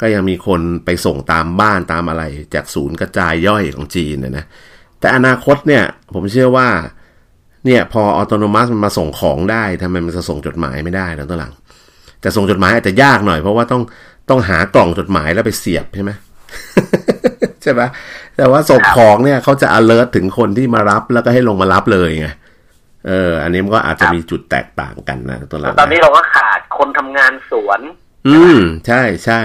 [0.00, 2.22] ก็ยังมีคนไปส่งตามบ้านตามอะไร
[2.54, 4.44] จากศูนย์กระจายย่อยของจีนนะนะ
[5.00, 5.84] แต่อนาคตเนี่ย
[6.14, 6.68] ผมเชื่อว่า
[7.66, 11.52] เนี่ยพออัตโนมัติมันมาส่งของได้ทำไมมันจะส่งจดหมายไม่ได้แล้วตัวหลัง
[12.20, 13.82] แต่ส่งจดหมายอาจจะยากหน่อยเพราะว่าต้อง
[14.30, 16.12] ต้องหากล่องจดหมายแล้วไปเสียบใช่ไหม
[17.62, 17.88] ใช่ปะ
[18.36, 22.28] แต่ว่าส่งของเนี่ยเขาจะ alert ถึงคนที่มารับแล้วก็ให้ลงมารับเลยไง
[23.06, 27.80] เออ อันนี้มันก็อาจจะมีจุดแตกต่างกันนะตัวหลังตอนนี้เราก็ขาดคนทำงานสวน
[28.28, 29.42] อืม ใช่ใช่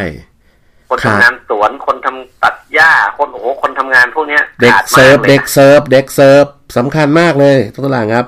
[0.89, 6.45] คนทำงานสวนคนทำตัดหญ้าคนโอ้โหคนทำงานพวกเนี้ยเด็กขาดเสิร์ฟมากลยเด็กเสิร์ฟเด็กเสิร์ฟ
[6.77, 8.27] สำคัญมากเลยตัวหลังครับ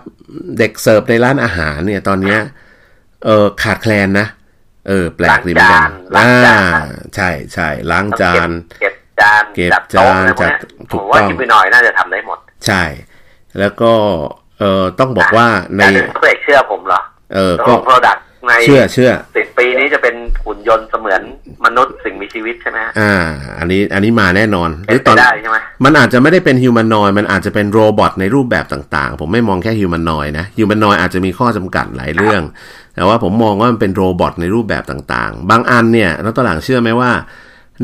[0.59, 2.39] เด็กเสิร์ฟในร้านอาหารเนี่ย ตอนเนี้ย
[3.25, 4.27] เออขาดแคลนนะ
[4.87, 8.49] เออ แปลกดีเหมือนกันล้างจานอ่าใช่ใช่ล้างจาน
[8.81, 12.83] เก็บจานเก็บจัดโต๊ะจานอะไรพวกเนี้ยจัดถูผกมว่าต้องคิดไปหน่อยน่าจะทำได้หมด ใช่
[13.59, 13.93] แล้วก็
[14.59, 17.01] เออต้องบอกว่าในแต่เพื่อเชื่อผมเหรอ
[17.33, 21.21] เออตัวก็โปรดักต์ในเชื่อเชื่อสิบปีนี้จะเป็นหุ่นยนต์เสมือน
[21.65, 23.15] มนุษย์สิ่งมีชีวิตใช่ไหมฮะอ่า
[23.59, 32.41] อันนี้อันนี้มาแน่นอนหเป็รืนอไปตอนได้ใช่ไหมมันอาจจะไม่ได้เป็น humanoid มันอาจจะเป็น robot ในรูปแบบต่างๆ ผมไม่มองแค่ humanoid นะ humanoid อาจจะมีข้อจำกัดหลายเรื่อง
[32.95, 37.11] แต่ว่าผมมองว่ามันเป็น robot ในรูปแบบต่างๆ บางอันเนี่ยนักตลาดเชื่อไหมว่า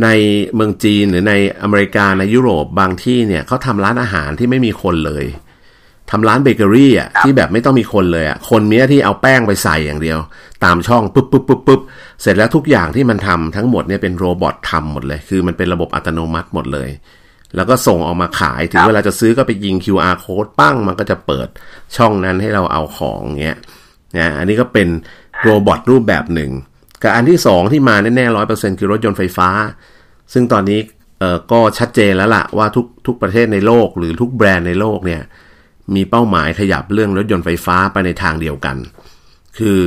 [0.03, 0.07] ใน
[0.55, 5.25] เมืองจีนหรือในอเมริกาในยุโรปบางที่เนี่ยเขาทำร้านอาหารที่ไม่มีคนเลย
[6.11, 10.19] ทำร้านเบเกอรี่อะที่แบบไม่ต้องมีคนเลยอะคนมีหน้าที่เอาแป้งไปใส่อย่างเดียว
[10.63, 11.81] ตามช่องปุ๊บปุ๊บปุ๊บปุ๊บ
[12.21, 16.89] เสร็จแล้วทุกอย่างที่มันทำทั้งหมดเนี่ยเป็น robot ทำหมดเลย คือมันเป็นระบบอัตโนมัติหมดเลย
[17.55, 21.47] แล้วก็ส่งออกมาขายถึงเวลาจะซื้อก็ไปยิง QR code ปั้งมันก็จะเปิด
[21.95, 23.57] ช่องนั้นให้เราเอาของเงี้ย
[24.17, 24.87] นะอันนี้ก็เป็น
[25.43, 26.51] robot รูปแบบหนึ่ง
[27.03, 29.49] กับอันที่สองที่มาแน่ๆร้อยเปอร์เซ็นคือรถยนต์ไฟฟ้า
[30.33, 30.79] ซึ่งตอนนี้
[31.19, 35.21] เอ่อก็ชัดเจนแล้วล่ะว่าทุกทุกประเทศในโลกหรือทุกแบรนด์ในโลกเนี่ย
[35.95, 38.77] มีเป้าหมายขยับเรื่องรถยนต์ไฟฟ้าไปในทางเดียวกัน
[39.57, 39.79] คือ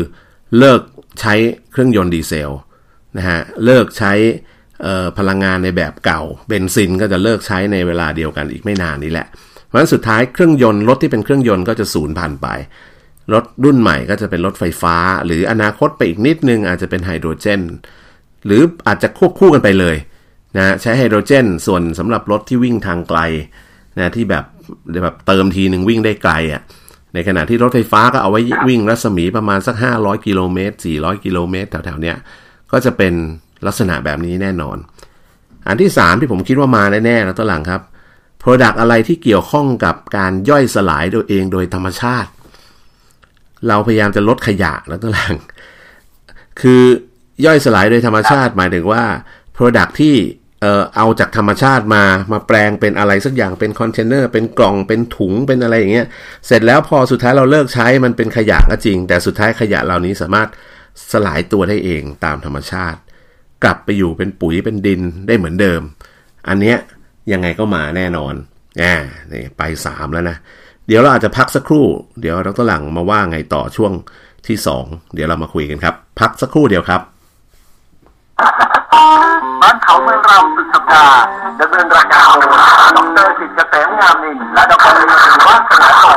[0.58, 0.80] เลิก
[1.20, 1.34] ใช้
[1.70, 2.50] เครื่องยนต์ดีเซล
[3.16, 4.12] นะฮะเลิกใช้
[5.18, 9.26] พลังงานในแบบเก่าเบนซินก็จะเลิกใช้ในเวลาเดียวกันอีกไม่นานนี้แหละ
[9.66, 12.48] เพราะฉะนั้นสุดท้ายเครื่องยนต์รถที่เป็นเครื่องยนต์ก็จะสูญพันธุ์ไป
[13.32, 17.60] รถรุ่นใหม่ก็จะเป็นรถไฟฟ้า หรืออนาคตไปอีกนิดนึงอาจจะเป็นไฮโดรเจน
[18.46, 19.96] หรืออาจจะควบคู่กันไปเลย
[20.56, 23.20] นะใช้ไฮโดรเจน ส่วนสำหรับรถที่วิ่งทางไกล
[23.98, 24.44] นะที่แบบ
[25.04, 26.62] แบบเติมทีหนึ่งวิ่งได้ไกลอะ่ะ
[27.14, 32.16] ในขณะที่รถไฟฟ้าก็เอาไว้วิ่งรัศมีประมาณสัก 500 กิโลเมตร 400 กิโลเมตรแถวๆเนี้ย
[32.72, 33.14] ก็จะเป็น
[33.66, 34.76] ลักษณะแบบนี้แน่นอน
[35.66, 37.82] อันที่ 3 ที่ผมคิดว่ามาแน่ๆแล้วตัวหลังครับ
[38.42, 42.30] Product อะไรที่เกี่ยวข้องกับการย่อยสลายโดยเองโดยธรรมชาติ
[43.68, 45.34] เราพยายามจะลดขยะแล้วตัวหลัง
[46.60, 46.82] คือ
[47.44, 49.04] ย่อยสลายโดยธรรมชาติหมายถึงว่า
[49.56, 50.14] Product ที่
[50.62, 56.06] เอ่อเอาจากธรรมชาติมามาแปลงเป็นอะไรสักอย่างเป็นคอนเทนเนอร์เป็นกล่องเป็นถุงเป็นอะไรอย่างเงี้ย
[56.46, 60.48] เสร็จแล้วพอสุดท้ายเราเลิกใช้มันเป็นขยะก็จริง แต่สุดท้ายขยะเหล่านี้สามารถ
[61.12, 62.98] สลายตัวได้เองตามธรรมชาติ
[63.62, 65.80] กลับไปอยู่เป็นปุ๋ยเป็นดินได้เหมือนเดิม
[66.48, 66.76] อันเนี้ย
[67.32, 68.34] ยังไงก็มาแน่นอน
[68.82, 68.94] อ่า
[69.32, 70.36] นี่ไปสามแล้วนะ
[70.86, 71.86] เดี๋ยวเราอาจจะพักสักครู่
[72.20, 73.92] เดี๋ยวดรหลังมาว่าไงต่อช่วง
[74.46, 77.00] ที่สองเดี๋ยวเรามาคุยกันครับ พักสักครู่เดียวครับ
[79.62, 81.18] บ้านเขาเมืองเราสุดสัปดาห์
[81.60, 82.58] ดำเนินรายการโดย
[82.96, 85.04] ดรสิทธิ์เกษมงามนินและดรลี
[85.46, 86.16] วัฒนาทอง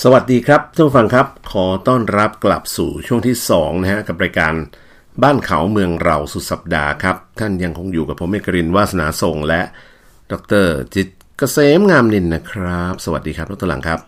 [0.00, 4.54] สวัสดีครับท่านผู้ฟังครับ ขอต้อนรับกลับสู่ช่วงที่2นะฮะกับรายการ
[5.22, 9.60] บ้านเขาเมืองเราสุดสัปดาห์ครับ ท่านยังคงอยู่กับผมเอกรินวาสนาส่งและ
[10.32, 11.08] ดรจิต
[11.40, 13.98] กษมงามนินนะครับ สวัสดีครับดรหลังครับ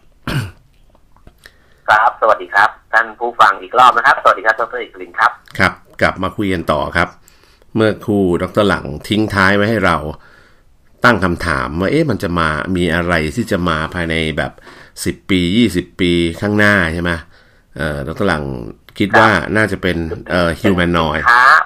[1.88, 7.08] ครับ สวัสดีครับ ท่านผู้ฟังอีกรอบนะครับ สวัสดีครับดรเอกลินครับ ครับ กลับมาคุยกันต่อครับ
[7.76, 9.96] เมื่อครูดรหลังทิ้งท้ายไว้ให้เรา
[11.04, 14.52] ตั้งคำถามว่าเอ๊ะมันจะมามีอะไรที่จะมาภายในแบบ
[15.04, 17.10] สิบปียี่สิบปีข้างหน้าใช่ไหม
[17.76, 18.44] เอ่อดรหลัง
[18.98, 19.96] คิดว่าน่าจะเป็น
[20.30, 21.18] เอ่อฮิวแมนนอย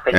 [0.03, 0.15] เป็น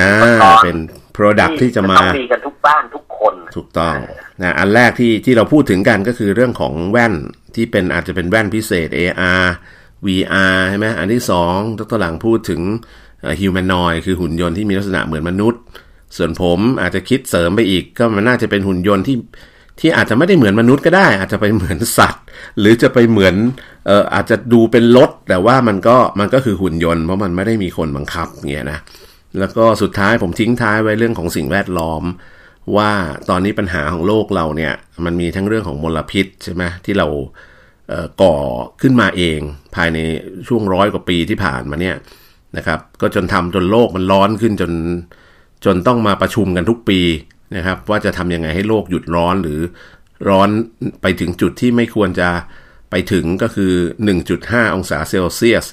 [0.63, 0.77] เป็น
[1.17, 3.95] product ที่จะมามีกันทุกบ้านทุก คนถูกต้อง
[4.41, 7.13] นะอันแรกที่ที่เราพูดถึงกันก็คือเรื่องของแว่น
[7.55, 9.45] ที่เป็นอาจจะเป็นแว่นพิเศษ AR
[10.07, 12.61] VR ใช่ไหมอันที่สองดรหลังพูดถึง
[13.39, 15.61] ฮิวแมนนอยคือหุ่นยนต์ที่มีลักษณะเหมือนมนุษย์
[16.17, 19.17] ส่วนผมอาจจะคิดเสริมไปอีก ก็มันน่าจะเป็นหุ่นยนต์ที่
[19.79, 22.23] ที่อาจจะไม่ได้เหมือนมนุษย์ก็ได้ อาจจะไปเหมือนสัตว์
[22.59, 23.35] หรือจะไปเหมือน
[23.85, 28.79] เอ่ออาจจะดูเป็นรถแต่ว่ามันก็มันก็คือหุ่นยนต์เพราะมันไม่ได้มีคนบังคับเงี้ยนะ
[29.39, 32.03] แล้วก็สุดท้ายผมทิ้งท้ายไว้เรื่องของสิ่งแวดล้อม
[32.75, 32.91] ว่า
[33.29, 34.73] ตอนนี้ปัญหาของโลกเราเนี่ย
[35.05, 37.07] มันมีทั้งเรื่องของมลพิษใช่ไหมที่เรา
[38.21, 38.35] ก่อ
[38.81, 39.39] ขึ้นมาเอง
[39.75, 39.97] ภายใน
[40.47, 41.95] ช่วงร้อยกว่าปีที่ผ่านมาเนี่ย
[42.57, 44.71] นะครับก็จนทำจนโลกมันร้อนขึ้นจน
[45.65, 46.99] จนต้องมาประชุมกันทุกปี
[47.55, 49.59] นะครับว่าจะทำยังไงให้โลกหยุดร้อนหรือ
[50.29, 50.49] ร้อน
[51.01, 52.29] ไปถึงจุดที่ไม่ควรจะ
[52.91, 53.73] ไปถึงก็คือ
[54.23, 55.65] 1.5 องศาเซลเซียส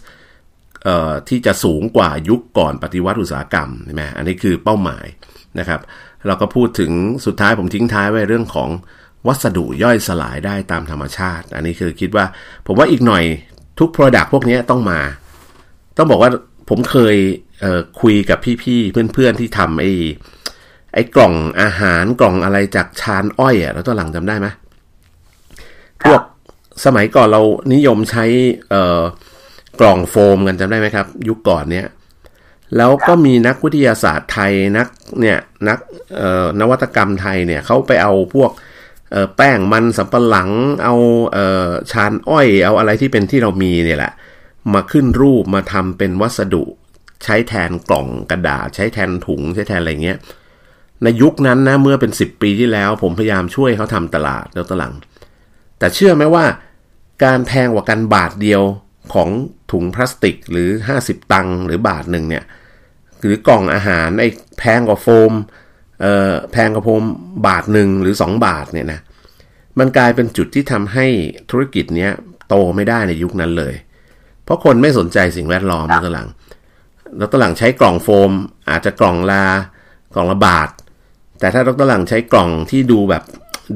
[1.29, 5.07] ที่จะสูงกว่ายุคก่อนปฏิวัติอุตสาหกรรมใช่ไหมอันนี้คือเป้าหมาย
[5.59, 5.81] นะครับ
[6.27, 6.93] เราก็พูดถึง
[7.27, 8.69] สุดท้ายผมทิ้งท้ายไว้เรื่องของ
[9.27, 12.25] วัสดุย่อยสลายได้ตามธรรมชาติ อันนี้คือคิดว่า
[12.67, 13.25] ผมว่าอีกหน่อย
[13.79, 15.01] ทุก Product พวกนี้ต้องมา
[15.97, 16.31] ต้องบอกว่า
[16.69, 17.17] ผมเคย
[17.61, 19.93] เคุยกับพี่ๆเพื่อนๆที่ทำไอ้
[20.95, 24.49] ไอ้กล่องอาหารกล่องอะไรจากชานอ้อยอะ่ะแล้วตัวหลังจำได้ไหม
[26.05, 26.21] พวก
[26.85, 27.43] สมัยก่อนเรา
[27.75, 28.25] นิยมใช้
[29.81, 31.87] กล่องโฟมกันจำได้ไหมครับ ยุคก่อนเนี้ย
[32.77, 34.89] แล้วก็มีนักวิทยาศาสตร์ไทยนัก
[35.21, 35.79] เนี่ยนัก
[36.61, 38.51] นวัตกรรมไทยเนี่ยเขาไปเอาพวก
[39.37, 40.51] แป้งมันสำปะหลัง
[40.85, 40.95] เอา
[41.93, 44.13] ชานอ้อยเอาอะไรที่เป็นที่เรามีเนี่ยแหละ
[44.75, 46.65] มาขึ้นรูปมาทำเป็นวัสดุ
[47.25, 50.19] ใช้แทนกล่องกระดาษ ใช้แทนถุงใช้แทนอะไรเงี้ย
[51.03, 54.95] ในยุคนั้นนะเมื่อเป็น 10 ปีที่แล้ว ผมพยายามช่วยเขาทำตลาดแล้วตลัง
[55.79, 56.45] แต่เชื่อไหมว่า
[57.25, 58.63] การแพงกว่ากันบาทเดียว
[59.13, 59.29] ของ
[59.73, 60.69] ถุงพลาสติกหรือ
[61.01, 62.45] 50 ตังค์หรือบาทหนึ่งเนี่ย
[63.21, 65.33] หรือกล่องอาหารไอ้แพงกว่าโฟม
[66.01, 67.05] เอ่อแพงกว่าโฟม
[67.47, 69.01] บาทหนึ่งหรือ 2 บาทเนี่ยนะ
[69.79, 71.07] มันกลายเป็นจุดที่ทำให้
[71.51, 72.13] ธุรกิจเนี้ย
[72.49, 73.75] โตไม่ได้ในยุคนั้นเลย
[74.45, 76.29] เพราะคนไม่สนใจสิ่งแวดล้อมแล้วตหลัง
[77.19, 78.31] แล้วตหลังใช้กล่องโฟม
[78.71, 79.45] อาจจะกล่องลา
[80.15, 80.69] กล่องละบาท
[81.41, 83.23] แต่ถ้าดรหลังใช้กล่องที่ดูแบบ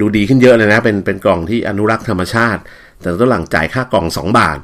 [0.01, 2.61] ดูดีขึ้นเยอะเลยนะ เป็นเป็นกล่องที่อนุรักษ์ธรรมชาติ
[3.01, 4.59] แต่ดรหลังจ่ายค่ากล่องสองบาท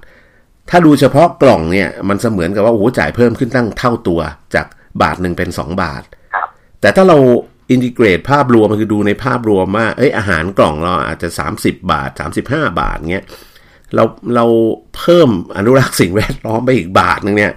[0.70, 4.20] ถ้าดูเฉพาะกล่องเนี่ยมันเสมือนกับว่าโอ้โหจ่ายเพิ่มขึ้นตั้งเท่าตัว
[4.54, 4.66] จาก
[5.02, 6.02] บาทหนึ่งเป็นสองบาท
[6.34, 6.48] ครับ
[6.80, 7.16] แต่ถ้าเรา
[7.70, 12.10] อินทิเกรตภาพรวมคือดูในภาพรวมว่าเอ้ยอาหารกล่องเราอาจจะ 30 บาท
[12.44, 13.24] 35 บาทเงี้ย
[13.94, 14.44] เราเรา
[14.96, 17.52] เพิ่มอนุรักษ์สิ่งแวดล้อมไปอีกบาทหนึ่งเนี่ย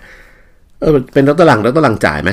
[0.80, 2.32] เออเป็นดรหลังดรหลังจ่ายไหม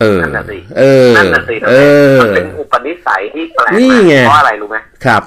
[0.00, 1.74] เออนั่นน่ะสิเออนั่นน่ะสิเอ
[2.14, 5.22] อมันเป็นอุปนิสัยที่แปลกนี่มากไงเพราะอะไรรู้ไหมครับ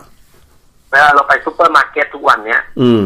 [0.92, 3.04] เวลาเราไปซูเปอร์มาร์เก็ตทุกวันเนี้ย อืม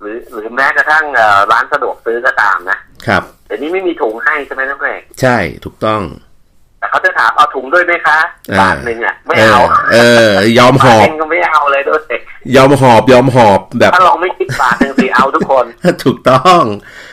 [0.00, 6.02] หรือหรือแม้กระทั่งเอ่อร้านสะดวกซื้อก็ตามนะครับเดี๋ยวนี้ไม่มีถุงให้ใช่ไหมน้องเอกใช่ถูกต้อง
[6.78, 8.18] แต่เขาจะถามเอาถุงด้วยไหมคะ
[8.52, 9.96] อ่าบาทหนึ่งอะไม่เอเอาอเอ
[10.30, 12.20] อ ยอมหอาทบเองก็ไม่เอาเลยด้วย
[12.56, 15.66] ยอมหอบยอมหอบแบบถ้าลองไม่คิดบาทหนึ่งสิเอาทุกคน
[16.04, 16.62] ถูกต้อง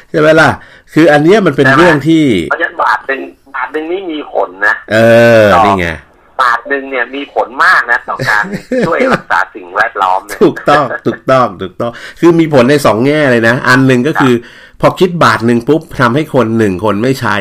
[0.09, 0.49] ใช่ไหมล่ะ
[0.93, 3.21] คืออันเนี้ยมันเป็นใช่ไหมเรื่องที่เพราะฉะนั้นบาทหนึ่ง
[3.55, 4.97] บาทหนึ่งนี่มีผลนะเอ
[5.43, 5.87] อนี่ไง
[6.41, 8.43] บาทหนึ่งเนี่ยมีผลมากนะต่อการ
[8.87, 14.33] ช่วยรักษาสิ่งแวดล้อมเนี่ยถูกต้องถูกต้องถูกต้อง คือมีผลในสองแง่เลยนะ อันหนึ่งก็คือ
[14.81, 17.37] พอคิดบาทหนึ่งปุ๊บทำให้คนหนึ่งคนไม่ใช้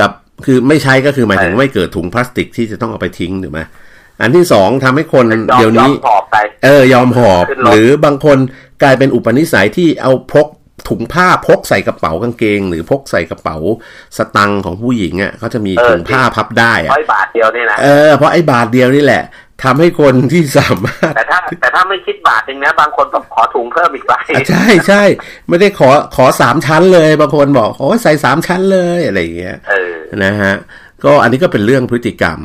[0.00, 0.10] กับ
[0.46, 3.60] คือไม่ใช้ก็คือหมายถึงใช่ไม่เกิดถุงพลาสติกที่จะต้องเอาไปทิ้งถูกไหม
[4.20, 8.38] อันที่สองทำให้คนยอมเดี๋ยวนี้ยอมหอบไปเออยอมหอบขึ้นรถหรือบางคน
[8.82, 10.46] กลายเป็นอุปนิสัยที่เอาพก
[10.88, 13.56] ถุงผ้าพกใส่กระเป๋ากางเกง หรือพกใส่กระเป๋า
[14.16, 19.22] สตังค์ของผู้หญิงอะเขาจะมีถุงผ้าพับได้อะร้อยบาทเดียวเนี่ยนะเออเพราะไอ้บาทเดียวนี่แหละ
[19.64, 25.02] ทำให้คนที่สามารถ แต่ถ้า แต่ถ้าไม่คิดบาทหนึ่งนะบางคนต้องขอถุงเพิ่มอีกไปอะใช่ใช่
[25.48, 29.94] ไม่ได้ขอขอสามชั้นเลยบางคนบอกโอ้ใส่สามชั้นเลยอะไรอย่างเงี้ยเออ
[30.24, 30.54] นะฮะ
[31.04, 32.38] ก็อันนี้ก็เป็นเรื่องพฤติกรรม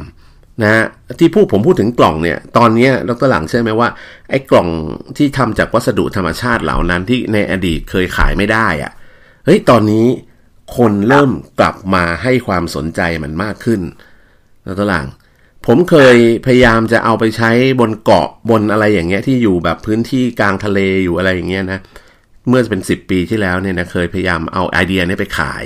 [0.63, 0.85] นะฮะ
[1.19, 3.89] ที่พูดผมพูดถึงกล่องเนี่ย ตอนนี้ดรหลังเชื่อไหมว่า
[4.29, 4.67] ไอ้กล่อง
[5.17, 8.91] ที่ทำจากวัสดุธรรมชาติเหล่านั้นที่ในอดีตเคยขายไม่ได้อะ่ะ
[9.45, 10.05] เฮ้ยตอนนี้
[10.77, 13.81] คนเริ่มกลับมาให้ความสนใจมันมากขึ้น
[14.67, 15.07] ดรหลัง
[15.65, 21.79] ผมเคยพยายามจะเอาไปใช้บนเกาะบนอะไรอย่างเงี้ยที่อยู่แบบพื้นที่กลางทะเลอยู่อะไรอย่างเงี้ยนะ
[22.47, 25.63] เมื่อเป็นสิบปีที่แล้วเนี่ยนะเคยพยายามเอาไอเดียนี้ไปขาย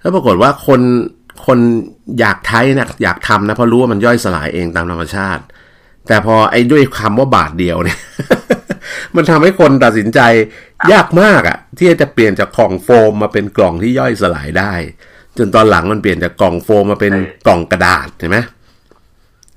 [0.00, 0.80] แล้วปรากฏว่าคน
[1.46, 1.58] คน
[2.20, 5.42] อยากใช้นะอยากทำนะเพราะรู้ว่ามันย่อยสลายเองตามธรรมชาติ
[6.08, 7.98] แต่พอไอ้ด้วยคำว่าบาทเดียวเนี่ย
[9.16, 10.20] มันทำให้คนตัดสินใจ
[10.92, 14.72] ยากมากอะที่จะเปลี่ยนจากกล่องโฟมมาเป็นกล่องที่ย่อยสลายได้
[15.38, 17.12] จนตอนหลังมันเปลี่ยนจากกล่องโฟมมาเป็น
[17.46, 18.38] กล่องกระดาษเห็นไหม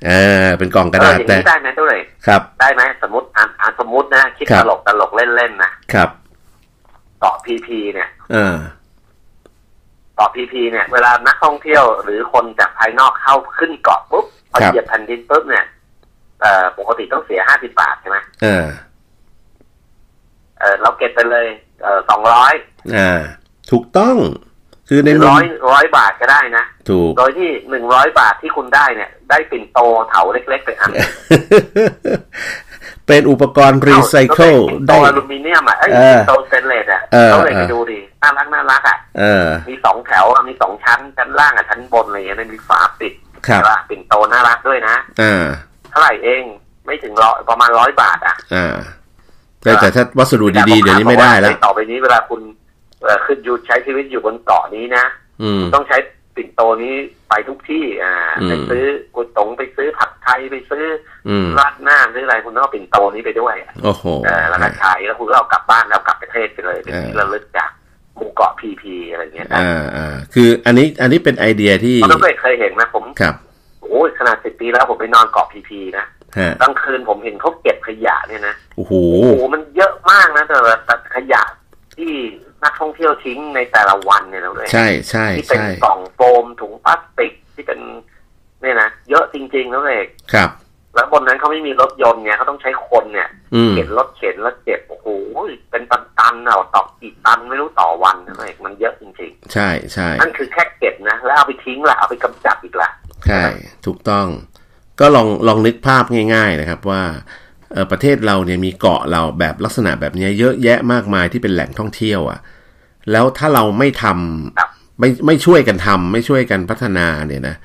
[0.05, 0.11] เอ
[0.45, 1.95] อเป็นกล่องกระเออดาษอย่างแต่นี้ได้ไหมด้วย
[2.27, 6.09] ครับ ได้ไหมสมมติอ่านอ่านสมมตินะคิดครัตบลกตลกเล่นๆนะครับ
[7.19, 8.55] เกาะพีพีเนี่ย เออ
[10.15, 15.65] เกาะพีพีเนี่ยเวลานักท่องเที่ยวหรือคนจากภายนอกเข้าขึ้นเกาะปุ๊บพอครับเหยียบแผ่นดินปุ๊บเนี่ย
[16.41, 18.65] เอ่อปกติต้องเสียห้าสิบาทใช่ไหมเออ
[20.59, 21.47] เออเราเก็บไปเลย
[21.83, 22.53] เออสองร้อย
[22.95, 23.21] อ่า
[23.71, 24.17] ถูกต้อง
[24.89, 30.91] คือในมุมร้อยร้อยบาทก็ได้นะถูกโดยที่หนึ่งร้อยบาทที่คุณได้เนี่ย ได้ปิ่นโตเถาเล็กๆไปอัน
[33.07, 43.13] เป็นอุปกรณ์รีไซเคิลปิ่นโตได้อลูมิเนียมอะไอ้ยเออปิ่นโตสเตนเลสอะเออเขาเลยเออไปดูดิ น่ารักน่ารักอะเออ มีสองแถวอะมีสองชั้นชั้นล่างกับชั้นบนอะไรเงี้ยมีฝาปิด
[43.47, 45.45] ครับแต่ว่าปิ่นโตน่ารักด้วยนะอ่า
[45.89, 46.43] เท่าไหร่เอง
[46.85, 48.75] ไม่ถึงร้อยประมาณร้อยบาทอะอ่า
[49.61, 52.41] แต่แต่ถ้าวัสดุดีๆเดี๋ยวนี้ไม่ได้แล้วต่อไปนี้เวลาคุณ
[53.03, 55.05] เอ่อขึ้นอยู่ใช้ชีวิตอยู่บนเกาะนี้นะ
[55.43, 55.97] อืมต้องใช้
[56.35, 56.93] ปิ่นโตนี้
[57.29, 58.83] ไปทุกที่อ่าอืมไปซื้อ
[59.15, 60.85] กุยตงไปซื้อผัดไทยไปซื้อ
[61.29, 67.69] อืมราดหน้าซื้ออะไรคุณต้องเอาปิ่นโตนี้ไปด้วยโอ้โหเออแล้วก็ใช้แล้วคุณก็เอากลับบ้านแล้วกลับประเทศไปเลยเป็นเออที่ระลึกจาก
[68.17, 73.35] หมู่เกาะพีพีอะไรเงี้ยนะอ่าอ่าคืออันนี้อันนี้เป็นไอเดียที่เพราะน้องเบรกเคยเห็นไหมผมครับ
[73.83, 76.05] โอ้ยขนาดสิบปีแล้วผมไปนอนเกาะพีพีนะ
[76.39, 81.43] ฮะกลางคืนผมเห็นเขาเก็บขยะเนี่ยนะโอ้โหโอ้โหมันเยอะมากนะแต่ละแต่ขยะ
[81.95, 82.13] ที่
[82.63, 87.79] นักท่องเที่ยวทิ้งในแต่ละวันเนี่ยนะเลยใช่ใช่ที่เป็นใช่กล่องโฟมถุงพลาสติกที่เป็น
[88.61, 90.01] เนี่ยนะเยอะจริงๆนะเลย
[90.33, 90.49] ครับ
[90.95, 95.07] แล้วบนนั้นเขาไม่มีรถยนต์เนี่ยเขาต้องใช้คนเนี่ยอืมเข็นรถเข็นแล้วเจ็บโอ้โห
[95.71, 102.89] เป็นตันๆเอาต่อกี่ตันไม่รู้ต่อวันนะเลยมันเยอะจริงใช่ใช่ๆนั่นคือแค่เก็บนะ แล้วเอาไปทิ้งละเอาไปกำจัดอีกละ
[103.27, 103.43] ใช่
[103.85, 104.27] ถูกต้อง
[104.99, 106.03] ก็ลองลองนึกภาพ
[106.33, 107.03] ง่าย ๆ นะครับว่า
[107.73, 112.39] เออประเทศเราเนี่ยมีเกาะเราแบบลักษณะแบบเนี้ยเยอะแยะมากมายที่เป็นแหล่งท่องเที่ยวอะ่ะ
[113.11, 117.55] แล้วถ้าเราไม่ทำครับไม่ไม่ช่วยกันทำไม่ช่วยกันพัฒนาเนี่ยนะ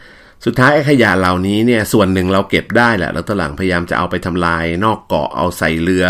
[0.44, 6.04] สุดท้ายขยะเหล่านี้เนี่ยส่วนหนึ่งเราเก็บได้แหละ แล้วตอนหลังพยายามจะเอาไปทำลาย นอกเกาะเอาใส่เรือ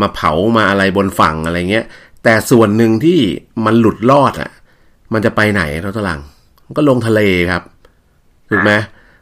[0.00, 1.86] มาเผามาอะไรบนฝั่งอะไรเงี้ย
[2.24, 3.20] แต่ส่วนหนึ่งที่
[3.64, 4.50] มันหลุดรอดอะ่ะ
[5.12, 6.20] มันจะไปไหนเราตอนหลัง
[6.66, 7.62] มันก็ลงทะเลครับ
[8.50, 8.72] ถูกไหม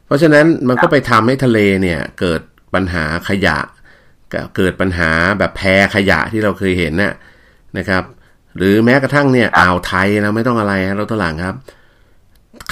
[0.07, 2.41] เพราะฉะนั้นมันก็ไปทำให้ทะเลเนี่ยเกิด
[2.75, 3.59] ปัญหาขยะ
[4.57, 7.15] เกิดปัญหาแบบแพรขยะที่เราเคยเห็นน่ะ
[7.79, 8.03] นะครับ
[8.57, 11.55] หรือแม้กระทั่งเนี่ยอ่าวไทยนะไม่ต้องอะไรฮะเราตหลังครับ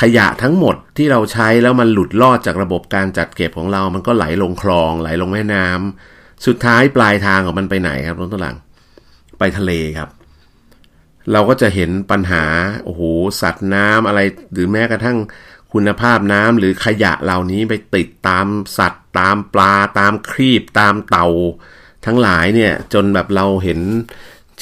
[0.00, 8.56] ขยะทั้งหมดที่เราใช้แล้วมันหลุดลอดจากระบบการจัดเก็บของเรา มันก็ไหลลงคลอง ไหลลงแม่น้ำสุดท้ายปลายทางของมันไปไหนครับรถตหลัง
[9.38, 10.09] ไปทะเลครับ
[11.32, 12.44] เราก็จะเห็นปัญหา
[12.85, 13.02] โอ้โห
[13.40, 14.20] สัตว์น้ำอะไร
[14.52, 15.18] หรือแม้กระทั่ง
[15.72, 18.46] คุณภาพน้ำหรือขยะเหล่านี้ไปติดตาม
[18.78, 21.28] สัตว์ ตามปลา ตามครีบ ตามเต่า
[22.06, 23.80] ทั้งหลายเนี่ยจนแบบเราเห็น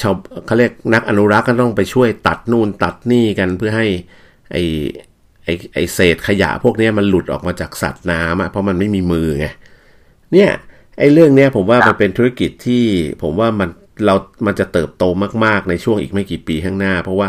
[0.01, 0.13] ชาว
[0.45, 3.87] เขาเรียกนักอนุรักษ์ก็ต้องไปช่วยตัดนู่นตัดนี่กันเพื่อให้
[4.51, 4.57] ไอ
[5.45, 9.47] ไอไอเศษขยะพวกนี้มันหลุดออกมาจากสัตว์น้ำอะเพราะมันไม่มีมือไง
[10.33, 10.51] เนี่ย
[10.99, 12.83] ไอเรื่องเนี้ยผมว่ามันเป็นธุรกิจที่
[13.21, 13.69] ผมว่ามัน
[14.05, 15.03] เรามันจะเติบโต
[15.45, 17.27] มาก ๆ ในช่วงอีกไม่กี่ปีข้างหน้า เพราะว่า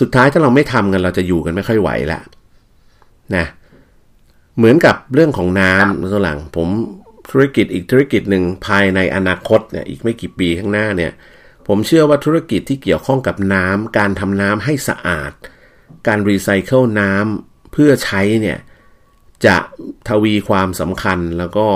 [0.00, 2.20] สุดท้ายถ้าเราไม่ทำกันเราจะอยู่กันไม่ค่อยไหวละ
[3.36, 3.46] นะ
[4.56, 6.68] เหมือนกับเรื่องของน้ำตัวหลัง ผม
[7.30, 11.12] ธุรกิจอีกธุรกิจหนึ่งภายในอนาคตเนี่ยอีกไม่กี่ปีข้างหน้าเนี่ย
[11.66, 15.32] ผมเชื่อว่าธุรกิจที่เกี่ยวข้องกับน้ำการทำน้ำให้สะอาด
[16.06, 18.58] การรีไซเคิลน้ำเพื่อใช้เนี่ย
[19.46, 19.56] จะ
[20.08, 21.66] ทวีความสำคัญแล้วก็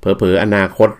[0.00, 0.90] เผลอๆอนาคต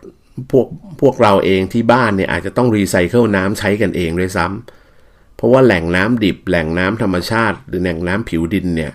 [0.51, 0.67] พวก
[1.01, 8.93] พวกเราเองที่บ้านเนี่ยอาจจะต้องรีไซเคิลน้ำใช้กันเองด้วยซ้ำเพราะว่าแหล่งน้ำดิบแหล่งน้ำธรรมชาติ หรือแหล่งน้ำผิวดินเนี่ย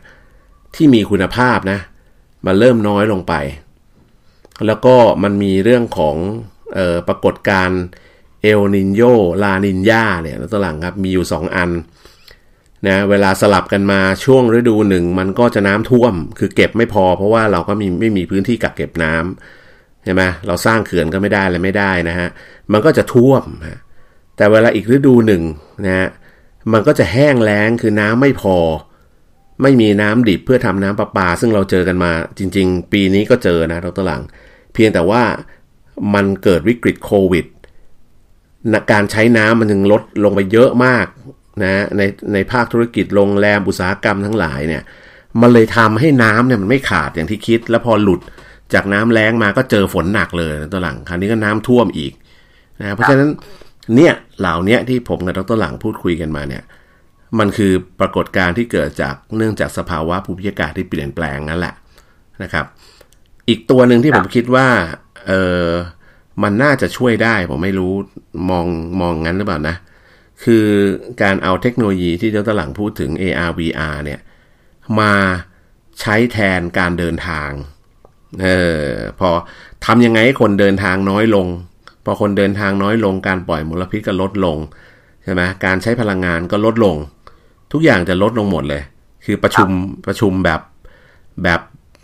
[0.75, 1.79] ที่มีคุณภาพนะ
[2.45, 3.33] มันเริ่มน้อยลงไป
[4.67, 6.15] แล้วก็มันมีเรื่องของ
[6.77, 7.69] ออปรากฏการ
[8.41, 9.01] เอลนินโย
[9.43, 11.69] ลานินยาเนี่ยตัวหลังครับมีอยู่ 2 อัน
[12.87, 22.29] นะเวลาสลับกันมาช่วงฤดูหนึ่งมันก็จะน้ำท่วม คือเก็บไม่พอ เพราะว่าเราก็มีไม่มีพื้นที่กักเก็บน้ำใช่ไหมเราสร้างเขื่อนก็ไม่ได้เลยไม่ได้นะฮะ
[22.71, 23.79] มันก็จะท่วมฮะ
[24.37, 25.41] แต่เวลาอีกฤดูหนึ่ง
[25.85, 26.07] นะฮะ
[26.73, 28.57] มันก็จะแห้งแล้งคือน้ำไม่พอ
[29.61, 34.21] ไม่มีน้ำดิบเพื่อทำน้ำประปา ซึ่งเราเจอกันมาจริง ๆ ปีนี้ก็เจอนะดรหลัง
[34.73, 35.23] เพียงแต่ว่า
[36.13, 37.45] มันเกิดวิกฤตโควิด
[38.91, 41.07] การใช้น้ำมันจึงลดลงไปเยอะมาก
[41.63, 42.01] นะใน
[42.33, 44.83] ในภาคธุรกิจโรงแรมอุตสาหกรรมทั้งหลายเนี่ย
[45.41, 48.21] มันเลยทำให้น้ำเนี่ยมันไม่ขาดอย่างที่คิด แล้วพอหลุด
[48.73, 52.13] จากน้ำแล้งมาก็เจอฝนหนักเลยตัวหลังคราวนี้ก็น้ำท่วมอีก
[52.81, 53.29] นะเพราะฉะนั้น
[53.95, 56.63] เนี่ยเหล่านี้ที่ผมกับดรหลังพูดคุยกันมาเนี่ย
[57.39, 61.73] มันคือปรากฏการณ์ที่เกิดจากเนื่องจากสภาวะภูมิอากาศที่เปลี่ยนแปลงนั่นแหละ
[62.43, 62.65] นะครับ
[63.49, 64.67] อีกตัวหนึ่งที่ผมคิดว่า
[65.27, 65.31] เอ
[65.67, 65.69] อ
[66.43, 67.93] มันน่าจะช่วยได้ ผมไม่รู้
[68.49, 68.65] มอง
[69.01, 69.75] มองงั้นหรือเปล่านะ
[70.43, 70.67] คือ
[71.21, 74.19] การเอาเทคโนโลยีที่เจ้าตหลังพูดถึง AR VR เนี่ย
[74.99, 75.13] มา
[75.99, 77.49] ใช้แทนการเดินทาง
[78.41, 78.47] เอ
[78.83, 78.87] อ
[79.19, 79.29] พอ
[79.85, 81.47] ทำยังไงให้คนเดินทางน้อยลง
[82.05, 84.57] พอคนเดินทางน้อยลง การปล่อยมลพิษก็ลดลง
[85.23, 86.95] ใช่ไหมการใช้พลังงานก็ลดลง
[87.71, 88.81] ทุกอย่างจะลดลงหมดเลย
[89.25, 89.69] คือประชุม
[90.07, 90.61] ประชุมแบบ
[91.43, 91.59] แบบ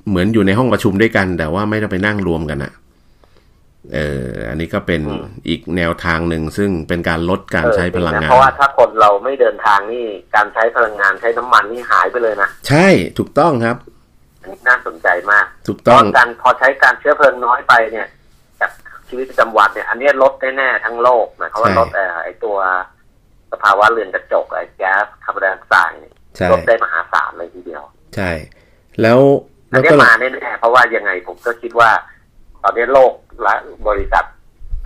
[0.10, 2.72] เหมือนอยู่ในห้องประชุมด้วยกัน แต่ว่าไม่ต้องไปนั่งรวมกันอะ
[3.94, 5.02] เอออันนี้ก็เป็น
[5.48, 13.78] อีกแนวทางหนึ่งซึ่งเป็นการลดการใช้พลังงาน เพราะว่าถ้าคนเราไม่เดินทางนี่การใช้พลังงานใช้น้ำมันนี่หายไปเลยนะ ใช่ถูกต้องครับ
[14.42, 18.08] อันนี้น่าสนใจมาก ถูกต้องการพอใช้การเชื้อเพลิงน้อยไปเนี่ย
[18.62, 18.72] จาก
[19.10, 21.88] ชีวิตประจำวันเนี่ย อันนี้ลดได้แน่ทั้งโลกหมายความว่าลด
[22.24, 22.58] ไอ้ตัว
[23.52, 26.00] สภาวะเรือนกระจกไอ้แก๊สคาร์บอนไดออกไซด์
[26.52, 27.84] ลดได้มหาศาลเลยทีเดียว
[28.16, 28.32] ใช่
[29.02, 29.20] แล้ว
[29.72, 32.17] อันนี้มาแน่ๆเพราะว่ายังไงผมก็คิดว่าต
[32.68, 33.12] อนนี้โลก
[33.44, 33.56] และ
[33.88, 34.26] บริษัท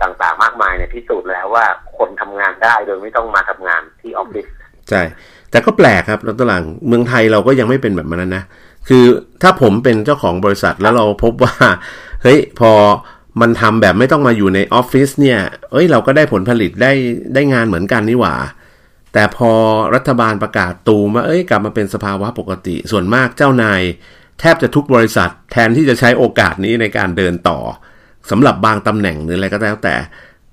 [0.02, 1.66] ต่างๆ มากมายเนี่ยพิสูจน์แล้วว่า
[1.98, 4.46] คนทำงานได้โดยไม่ต้องมาทำงานที่ออฟฟิศ
[4.90, 5.02] ใช่
[5.50, 8.44] แต่ก็แปลกครับรัตลังเมืองไทยเราก็ยังไม่เป็นแบบนั้นนะ
[8.88, 9.04] คือ
[9.42, 11.54] ถ้าผมเป็นเจ้าของบริษัทแล้วเราพบว่า
[12.22, 12.72] เฮ้ยพอ
[13.40, 15.40] มันทำแบบไม่ต้องมาอยู่ในออฟฟิศเนี่ย
[15.72, 16.92] เอ้ยเราก็ได้ผลผลิตได้
[17.34, 18.34] ได้งานเหมือนกันนี่หว่า
[19.12, 19.52] แต่พอ
[19.94, 23.82] รัฐบาลประกาศตูมว่าเอ้ยกลับมาเป็นสภาวะปกติ ส่วนมากเจ้านาย
[24.42, 27.58] แทบจะทุกบริษัทแทนที่จะใช้โอกาสนี้ในการเดินต่อ
[28.30, 29.94] สำหรับบางตำแหน่งหรืออะไรก็แล้วแต่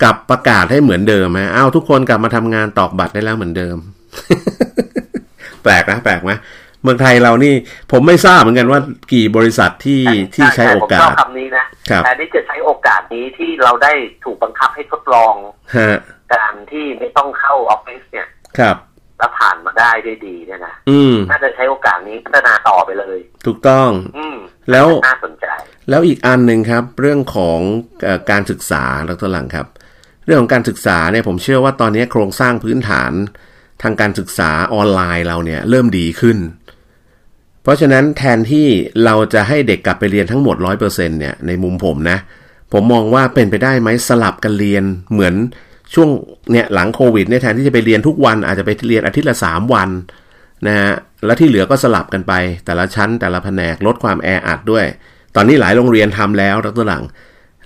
[0.04, 3.78] กลับประกาศให้เหมือนเดิมฮะอ้าวทุกคนกลับมาทำงานตอกบัตรได้แล้วเหมือนเดิม
[5.64, 6.32] แปลกนะแปลกไหม
[6.84, 7.54] เมืองไทยเรานี่
[7.92, 8.80] ผมไม่ทราบเหมือนกันว่า
[9.14, 10.02] กี่บริษัทที่
[10.36, 11.66] ที่ใช้โอกาสผมชอบคำนี้นะ
[12.04, 15.34] แต่นี่จะใช้โอกาสนี้ที่เราได้ถูกบังคับให้ทดลอง
[16.34, 18.28] การที่ไม่ต้องเข้าออฟฟิศเนี่ย
[18.60, 18.76] ครับ
[19.20, 20.76] แล้วผ่านมาได้ได้ดีเนี่ยนะ
[21.30, 24.26] น่าจะใช้โอกาสนี้พัฒนาต่อไปเลย ถูกต้อง อื
[24.72, 25.46] แล้วน่าสนใจ
[25.90, 27.60] แล้วอีกอันหนึ่งครับ เรื่องของ
[28.32, 29.68] การศึกษาดรหลังครับ
[30.26, 33.12] เรื่องของการศึกษาเนี่ยผมเชื่อว่าตอนนี้โครงสร้างพื้นฐาน
[33.82, 36.38] ทางการศึกษาออนไลน์เราเนี่ยเริ่มดีขึ้น
[37.64, 38.68] เพราะฉะนั้นแทนที่
[39.06, 42.18] เราจะให้เด็กกลับไปเรียนทั้งหมดร้อยเปอร์เซ็นเนี่ยในมุมผมนะ
[42.74, 45.36] ผมมองว่าเป็นไปได้ไหมสลับกันเรียนเหมือน
[45.94, 46.10] ช่วง
[46.52, 49.90] เนี่ยหลังโควิดเนี่ยแทนที่จะไปเรียนทุกวันอาจจะไปเรียนอาทิตย์ละสามวัน
[50.68, 50.92] นะฮะ
[51.26, 52.34] แล้วที่เหลือก็สลับกันไป
[52.66, 54.86] แต่ละชั้นแต่ละแผนกลดความแออัดด้วย
[55.36, 57.04] ตอนนี้หลายโรงเรียนทำแล้วดรหลัง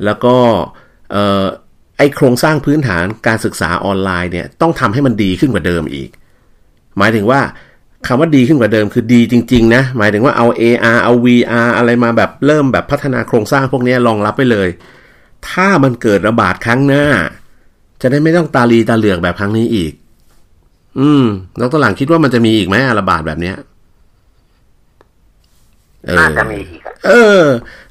[0.05, 0.36] แล้วก็
[1.11, 1.45] เอ่อ
[1.97, 6.09] ไอโครงสร้างพื้นฐานการศึกษาออนไลน์เนี่ยต้องทำให้มันดีขึ้นกว่าเดิมอีก
[6.97, 7.41] หมายถึงว่า
[8.07, 14.69] คำว่าดีขึ้นกว่าเดิมคือดีจริง ๆ นะ หมายถึงว่าเอา AR เอา VR อะไรมาแบบเริ่มแบบพัฒนาโครงสร้างพวกนี้รองรับไปเลย
[15.49, 17.05] ถ้ามันเกิดระบาดครั้งหน้า
[18.03, 19.93] จะได้ไม่ต้องตาลีตาเหลือกแบบครั้งนี้อีก
[20.99, 21.25] อืม
[21.59, 23.55] ดรหลังคิดว่ามันจะมีอีกไหมระบาดแบบเนี้ย
[26.05, 27.41] เออน่าจะมีอีกอะเออ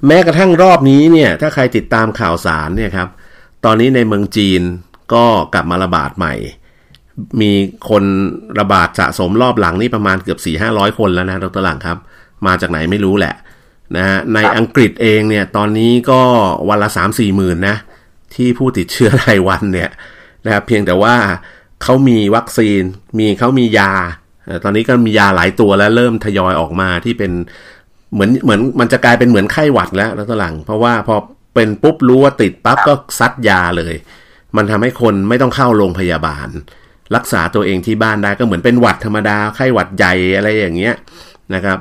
[0.06, 3.08] แม้กระทั่งรอบนี้เนี่ย ถ้าใครติดตามข่าวสารเนี่ยครับ
[3.64, 4.62] ตอนนี้ในเมืองจีน
[5.14, 6.34] ก็กลับมาระบาดใหม่
[7.40, 7.52] มี
[7.90, 8.04] คน
[8.60, 11.98] ระบาดสะสมรอบหลังนี่ประมาณเกือบสี่ห้าร้อยคนแล้วนะดรหลังครับ
[12.46, 13.34] มาจากไหนไม่รู้แหละ
[13.96, 16.20] นะฮะในอังกฤษเองเนี่ย ตอนนี้ก็
[16.68, 17.76] วันละสามสี่หมื่นนะ
[18.36, 19.90] ที่ผู้ติดเชื้อรายวันเนี่ย
[20.44, 21.14] นะครับเพียงแต่ว่า
[21.82, 22.82] เขามีวัคซีน
[23.18, 23.92] มีเขามียา
[24.64, 27.32] ตอนนี้ก็มียาหลายตัวแล้วเริ่มทยอยออกมาที่เป็น
[28.12, 31.16] เหมือนเหมือนมันจะกลายเป็นเหมือนไข้หวัดแล้วแล้วตหลัง เพราะว่าพอ
[31.54, 33.94] เป็นปุ๊บรู้ว่าติดปั๊บก็ซัดยาเลย
[34.56, 36.48] มันทำให้คนไม่ต้องเข้าโรงพยาบาล
[37.16, 40.94] รักษาตัวเองที่บ้านได้ก็เหมือนเป็นหวัดธรรมดาไข้หวัดใหญ่อะไรอย่างเงี้ย
[41.54, 41.78] นะครับ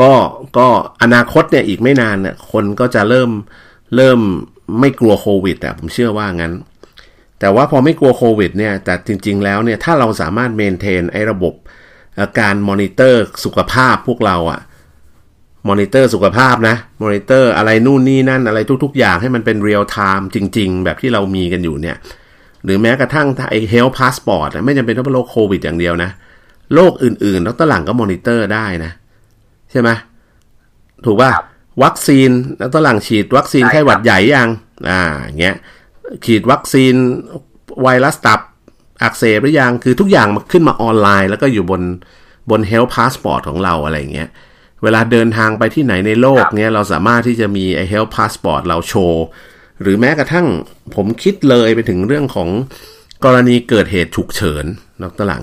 [0.00, 0.12] ก็
[0.58, 0.66] ก็
[1.02, 3.30] อนาคตเนี่ยอีกไม่นานเนี่ยคนก็จะเริ่ม
[3.96, 4.20] เริ่ม
[4.80, 6.52] ไม่กลัวโควิดอะผมเชื่อว่างั้น
[7.40, 11.54] แต่ว่าพอไม่กลัวโควิดเนี่ยแต่จริง ๆ แล้วเนี่ยถ้าเราสามารถเมนเทนไอ้ระบบ
[12.40, 14.60] การมอนิเตอร์สุขภาพพวกเราอะ
[15.68, 21.96] มอนิเตอร์สุขภาพนะมอนิเตอร์อะไรนู่นนี่นั่นอะไรทุก ๆ อย่างให้มันเป็น real time จริง ๆ แบบที่เรามีกันอยู่เนี่ย
[22.64, 26.10] หรือแม้กระทั่งไอ้ health passport ไม่จำเป็นต้องเป็นโรคโควิดอย่างเดียวนะ
[26.74, 28.92] โรคอื่นๆดรหลังก็มอนิเตอร์ได้นะ
[29.70, 29.90] ใช่ไหม
[31.04, 31.30] ถูกป่ะ
[31.82, 34.48] วัคซีนแล้วตอนหลังฉีดวัคซีนใช่ครับไข้หวัดใหญ่ยัง
[34.90, 35.56] อ่าอย่างเงี้ย
[36.24, 36.94] ฉีดวัคซีน
[37.82, 38.40] ไวรัสตับ
[39.02, 41.82] อักเสบหรือยังคือทุกอย่างมันขึ้นมาออนไลน์ แล้วก็อยู่บน
[42.50, 44.28] บน Health Passport ของเราอะไรอย่างเงี้ย
[44.82, 49.24] เวลาเดินทางไปที่ไหนในโลกเนี้ยเราสามารถที่จะมีไอ้ Health Passport เราโชว์
[49.82, 50.46] หรือแม้กระทั่ง
[50.94, 52.48] ผมคิดเลยไปถึงเรื่องของ
[53.24, 54.64] กรณีเกิดเหตุฉุกเฉิน
[55.02, 55.42] นอกตหลัง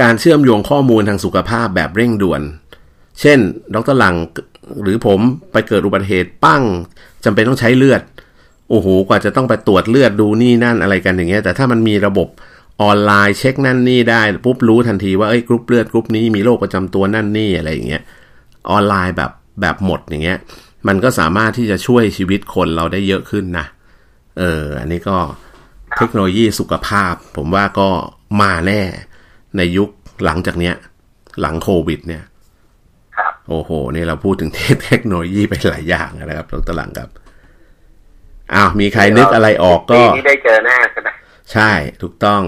[0.00, 2.42] การเชื่อมโยงข้อมูลทางสุขภาพแบบเร่งด่วน
[3.20, 3.38] เช่น
[3.74, 4.16] ดรหลัง
[4.82, 5.20] หรือผม
[5.52, 6.62] ไปเกิดอุบัติเหตุปั้ง
[7.24, 8.02] จำเป็นต้องใช้เลือด
[8.70, 12.28] โอ้โหกว่าจะต้องไปตรวจเลือดดูนี่นั่นอะไรกันอย่างเงี้ย แต่ถ้ามันมีระบบ
[12.82, 18.02] ออนไลน์เช็คนั่นนี่ได้ปุ๊บรู้ทันทีว่าเอ้ยกรุ๊ปเลือดกรุ๊ปนี้มีโรคประจำตัวนั่นนี่อะไรอย่างเงี้ย
[18.70, 20.38] ออนไลน์แบบแบบหมดอย่างเงี้ย
[20.88, 23.66] มันก็สามารถที่จะช่วยชีวิตคนเราได้เยอะขึ้นนะ
[24.38, 25.16] เอออันนี้ก็
[25.96, 27.88] เทคโนโลยีสุขภาพ ผมว่าก็
[28.40, 28.82] มาแน่
[29.56, 29.88] ในยุค
[30.24, 30.74] หลังจากเนี้ย
[31.40, 32.22] หลังโควิดเนี่ย
[33.48, 34.50] โอ้โห นี่เราพูดถึง
[34.84, 37.10] เทคโนโลยีไปหลายอย่างนะครับดรหลังครับ
[38.54, 41.08] อ้าวมีใครนึกอะไรออกก็ปีนี้ได้เจอแน่ใช่ไหม
[41.52, 41.70] ใช่
[42.02, 42.42] ถูกต้อง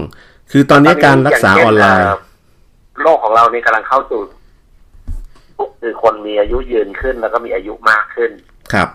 [0.51, 4.21] คือตอนนี้การรักษาออนไลน์ย่างเช่เโลกของเรานี่กำลังเข้าสู่
[5.81, 8.31] คือคนมีอายุยืนขึ้นแล้วก็มีอายุมากขึ้น
[8.73, 8.89] ครับ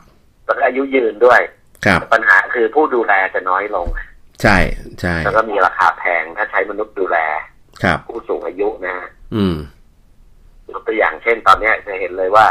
[0.46, 1.40] แล้วก็อายุยืนด้วย
[1.86, 3.86] ครับ ปัญหาคือผู้ดูแลจะน้อยลง
[4.42, 4.56] ใช่
[5.00, 7.18] ใช่แล้วก็มีราคาแพงถ้าใช้มนุษย์ดูแล
[7.82, 9.56] ครับ ผู้สูงอายุนะฮะอืม
[10.72, 12.46] ยกตัวอย่างเช่นตอนเนี้ยจะเห็นเลยว่า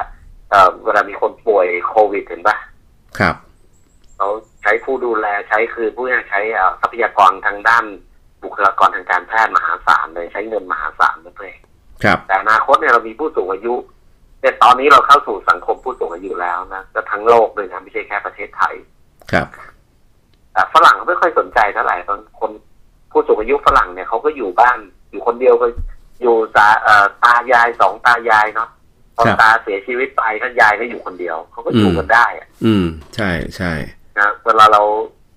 [0.49, 2.57] เอ่อเวลามีคนป่วยโควิดเห็นปะ
[3.19, 3.35] ครับ
[4.17, 4.29] เขา
[4.61, 7.85] ใช้ผู้ดูแลใช้คือผู้ใช้เอ่อทรัพยากรทางด้าน
[8.43, 11.53] บุคลากรทางการแพทย์มหาศาลเลยใช้เงินมหาศาลเลย
[12.03, 13.75] ครับแต่อนาคตเนี่ยเรามีผู้สูงอายุ
[14.41, 18.75] แต่ตอนนี้เราเข้าสู่สังคมผู้สูงอายุแล้วนะก็ทั้งโลกเลยนะไม่ใช่แค่ประเทศไทย
[19.31, 19.47] ครับ
[20.53, 22.51] แต่ฝรั่งเขาไม่ค่อยสนใจเท่าไหร่ตอนคน
[23.11, 25.65] ผู้สูงอายุฝรั่งเนี่ยเขาก็อยู่บ้านอยู่คนเดียวก็
[26.21, 28.69] อยู่ตาเอ่อตายายสองตายายเนาะ
[29.15, 32.85] พอครับตาเสียชีวิตไปท่านยายก็อยู่คนเดียวเขาก็อยู่อืมกันได้อะอืม
[33.15, 33.71] ใช่ใช่
[34.17, 34.81] นะเวลาเรา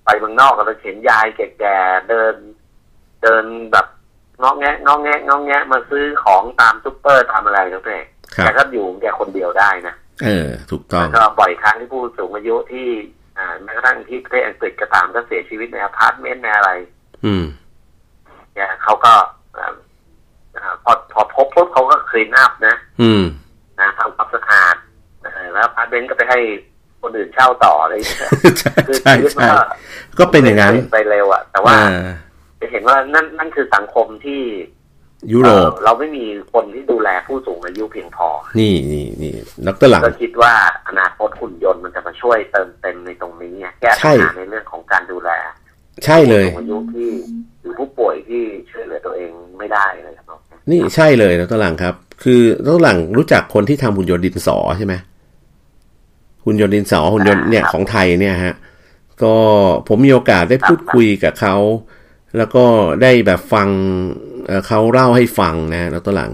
[0.05, 2.35] ไปเมืองนอกเราเห็นยายแก่ๆเดิน
[3.23, 3.87] เดินแบบ
[4.41, 7.99] งอแงะงอแงะงอแงะมาซื้อของตามซุปเปอร์ตามอะไรแล้วแต่
[8.35, 12.87] ครับแต่ก็อยู่แกคนเดียวได้นะเออ ถูกต้องแล้วก็บ่อยครั้งที่ผู้สูงอายุที่
[13.37, 16.71] อ่าแม้กระทั่งที่ประเทศอังกฤษก็ตามก็เสียชีวิตในอพาร์ตเมนต์ในอะไร
[17.25, 17.45] อืม
[18.53, 19.13] เนี่ยเขาก็
[19.57, 19.73] อ่าอ่า
[20.83, 23.23] พอพอพบปุ๊บเขาก็คลีนอัพนะ อืม
[23.79, 24.75] นะทำความสะอาด
[25.23, 26.39] เออแล้วอพาร์ตเมนต์ก็ไปให้
[27.01, 28.29] คนอื่นเช่าต่ออะไรอย่างเงี้ย
[28.59, 29.55] ใช่คือใช่ชีวิตมันใช่ก็
[30.19, 32.11] ก็เป็นอย่างนั้นไปเร็วอะแต่ว่าอ่า
[32.59, 34.41] จะเห็นว่านั่นนั่นคือสังคมที่
[35.31, 38.27] ยุโรปเอ่อเราไม่มีคนที่ดูแลผู้สูงอายุเพียงพอ
[38.59, 39.31] นี่นี่นี่
[39.67, 40.53] ดรหลังก็คิดว่า
[40.87, 45.29] อนาคตหุ่นยนต์มันจะมาช่วยเติมเต็มในตรงนี้ไงแก้ใช่ปัญหาในเรื่องของการดูแล
[46.05, 47.09] ใช่เลยผู้สูงอายุที่
[47.61, 48.41] หรือผู้ป่วยที่
[48.71, 50.25] ช่วยเหลือตัวเองไม่ได้เลยครับ
[50.69, 54.93] นี่ใช่เลยดรหลังครับ คือดรหลังรู้จักคนที่ทำหุ่นยนต์ดินสอใช่ไหม
[56.45, 58.55] หุ่นยนต์ดินสอหุ่นยนต์เนี่ยของไทยเนี่ยฮะ
[59.23, 59.35] ก็
[59.87, 61.55] ผมมีโอกาสได้พูดคุยกับเขา
[62.37, 62.65] แล้วก็
[63.01, 63.67] ได้แบบฟัง
[64.47, 66.31] เเขาเล่าให้ฟังนะดรหลัง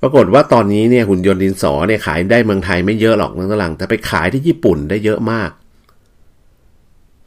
[0.00, 5.50] ปรากฏว่าตอนนี้เนี่ยหุ่นยนต์ดินสอเนี่ยขายได้เมืองไทยไม่เยอะหรอกนักหลัง แต่ไปขายที่ญี่ปุ่นได้เยอะมาก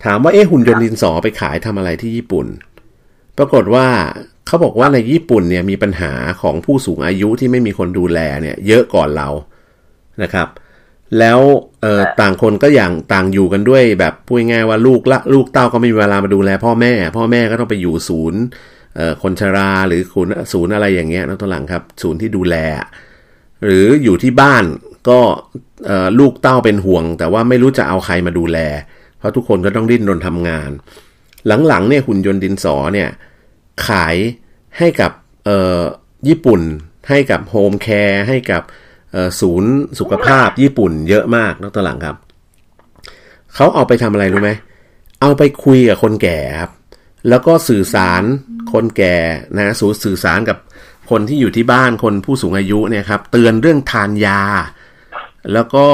[0.03, 2.47] ถามว่าเอ๊ะหุ่นยนต์ดินสอไปขายทำอะไรที่ญี่ปุ่น
[3.37, 3.87] ปรากฏว่า
[4.47, 9.29] เขาบอกว่าในญี่ปุ่นเนี่ยมีปัญหาของผู้สูงอายุที่ไม่มีคนดูแลเนี่ยเยอะก่อนเรา
[10.23, 10.47] นะครับ
[11.19, 11.39] แล้ว
[11.81, 18.41] เอ่อต่างคนก็อย่างต่างอยู่กันด้วย แบบพูดง่ายๆว่าลูกละลูกเต้าก็ไม่มีเวลามาดูแล พ่อแม่ พ่อแม่ก็ต้องไปอยู่ศูนย์
[18.95, 22.55] เอ่อคนชราหรือศูนย์ศูนย์อะไรอย่างเงี้ยนะตัวหลังครับ ศูนย์ที่ดูแล
[23.65, 24.63] หรืออยู่ที่บ้าน
[25.09, 25.19] ก็
[25.85, 28.57] เอ่อลูกเต้าเป็นห่วง แต่ว่าไม่รู้จะเอาใครมาดูแล
[29.17, 30.69] เพราะทุกคนก็ต้องดิ้นรนทำงาน
[31.67, 33.09] หลังๆเนี่ยหุ่นยนต์ดินสอเนี่ย
[33.87, 34.15] ขาย
[34.77, 35.11] ให้กับ
[36.27, 36.61] ญี่ปุ่น
[37.09, 38.63] ให้กับโฮมแคร์ให้กับ
[39.39, 42.17] ศูนย์สุขภาพญี่ปุ่นเยอะมากนักตลังครับ
[43.55, 44.51] เขาเอาไปทำอะไรรู้ไหม
[45.21, 46.71] เอาไปคุยกับคนแก่ครับ
[47.29, 48.23] แล้วก็สื่อสาร
[48.73, 49.15] คนแก่
[49.57, 50.57] นะสูสื่อสารกับ
[51.09, 54.41] คนที่อยู่ที่บ้านคนผู้สูงอายุเนี่ยครับ เตือนเรื่องทานยา
[55.53, 55.85] แล้วก็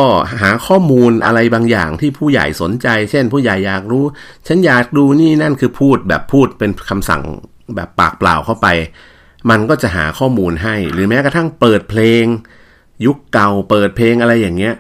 [0.42, 4.04] หาข้อมูลอะไรบางอย่างที่ผู้ใหญ่สนใจ เช่น ผู้ใหญ่อยากรู้
[4.48, 7.22] ฉันอยากดูนี่นั่นคือพูดแบบพูดเป็นคำสั่ง
[7.76, 8.68] แบบปากเปล่าเข้าไป
[9.50, 12.24] มันก็จะหาข้อมูลให้ หรือแม้กระทั่งเปิดเพลง
[13.06, 14.76] ยุคเก่าเปิดเพลงอะไรอย่างเงี้ย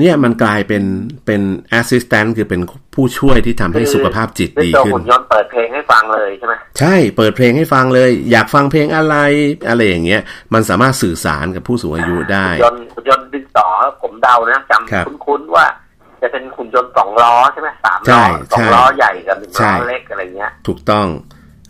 [0.00, 0.84] เนี่ยมันกลายเป็น
[1.26, 1.42] เป็น
[1.80, 2.60] assistant คือเป็น
[2.94, 9.16] ผู้ช่วยที่ทำให้สุขภาพจิตดีตัวขึ้นหุ่นยนต์เปิดเพลงให้ฟังเลยใช่ไหมใช่เปิดเพลงให้ฟังเลย อยากฟังเพลงอะไร
[9.68, 10.22] อะไรอย่างเงี้ย
[10.54, 13.66] มันสามารถสื่อสารกับผู้สูงอายุได้หุ่นยนต์หุ่นยนต์ดินสอ
[14.02, 15.66] ผมเดานะจครับำคุ้นๆว่า
[16.22, 21.06] จะเป็นหุ่นยนต์สองล้อใช่ไหมสามใช่ล้อสองใช่ล้อใหญ่กับหนึ่งใช่ล้อเล็กอะไรเงี้ย ถูกต้อง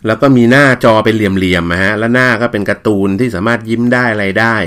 [0.07, 4.57] แล้วก็มีหน้าจอเป็นเหลี่ยมๆนะฮะแล้วหน้าก็เป็นการ์ตูนที่สามารถยิ้มได้อะไรได้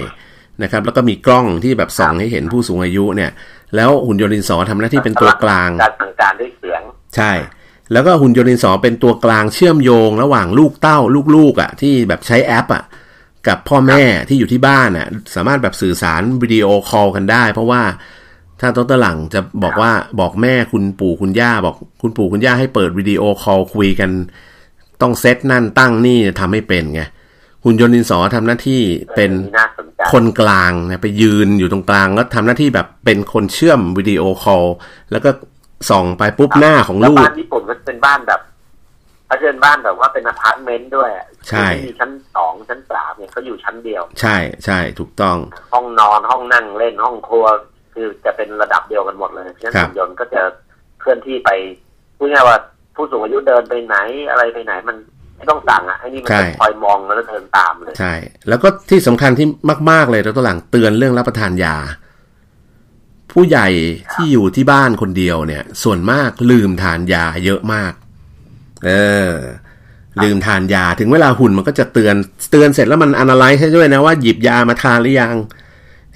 [0.63, 3.31] นะครับแล้วก็มีกล้องที่แบบส่องให้เห็นผู้สูงอายุเนี่ย
[3.77, 6.83] แล้วหุ่นยนต์ดินสอทำหน้าที่เป็นตัวกลางการสั่งการด้วยเสียง
[7.17, 7.33] ใช่
[7.93, 10.99] แล้วก็หุ่นยนต์ดินสอเป็นตัวกลางเชื่อมโยงระหว่างลูกเต้า
[11.37, 12.83] ลูกๆอะ ที่แบบใช้แอปอะ
[13.49, 17.83] กับพ่อแม่ที่อยู่ที่บ้านอะสามารถแบบสื่อสารวิดีโอคอลกันได้ เพราะว่า
[18.61, 24.11] ถ้าต้นตะหลังจะบอกว่าบอกแม่คุณปู่คุณย่าบอกคุณปู่คุณย่าให้เปิดวิดีโอคอลคุยกัน
[25.03, 27.03] ต้องเซตนั่นตั้งนี่ทำให้เป็นไง
[27.65, 28.81] หุ่นยนต์ดินสอทำหน้าที่
[29.17, 34.65] เป็นน่าสนใจคนกลางนะไปยืนอยู่ตรงกลางแล้วทำหน้าที่แบบเป็นคนเชื่อมวิดีโอคอล
[35.13, 35.31] แล้วก็
[35.91, 38.41] ส่องไปปุ๊บหน้าของแล้วลูกบ้านญี่ปุ่นก็เป็นบ้านแบบ
[39.27, 45.37] เขาเชิญบ้านแบบว่าเป็นอพาร์ตเมนต์ด้วยอะใช่ไม่มีชั้นสองชั้นสามเนี่ยเขาอยู่ชั้นเดียว ใช่ใช่ถูกต้อง
[45.73, 47.47] ห้องนอนห้องนั่งเล่นห้องครัว
[47.95, 50.43] คือจะเป็นระดับเดียวกันหมดเลยฉะนั้นครับหุ่นยนต์ก็จะ
[51.01, 51.51] เคลื่อนที่ไป
[52.17, 52.59] พูดง่ายๆว่า
[53.01, 53.97] ผู้สูงอายุเดินไปไหน
[54.31, 54.97] อะไรไปไหนมัน
[55.37, 58.15] ไม่ต้องสั่งอะไอ้นี่มันจะคอยมองแล้วเดินตามเลยใช่
[58.49, 59.47] แล้วก็ที่สำคัญที่
[59.91, 61.77] มาก ๆ เลยเราตัวหลังเตือนเรื่องรับประทานยา
[63.33, 63.69] ผู้ใหญ่
[64.13, 67.93] ที่อยู่ที่บ้านคนเดียวเนี่ย ส่วนมากลืมทานยาเยอะมาก
[68.87, 68.91] เอ
[69.31, 69.33] อ
[70.23, 72.17] ลืมทานยาถึงเวลาหุ่นมันก็จะเตือน
[72.51, 75.37] เตือนเสร็จแล้วมันอนาลัยให้ด้วยนะว่าหยิบยามาทานหรือยัง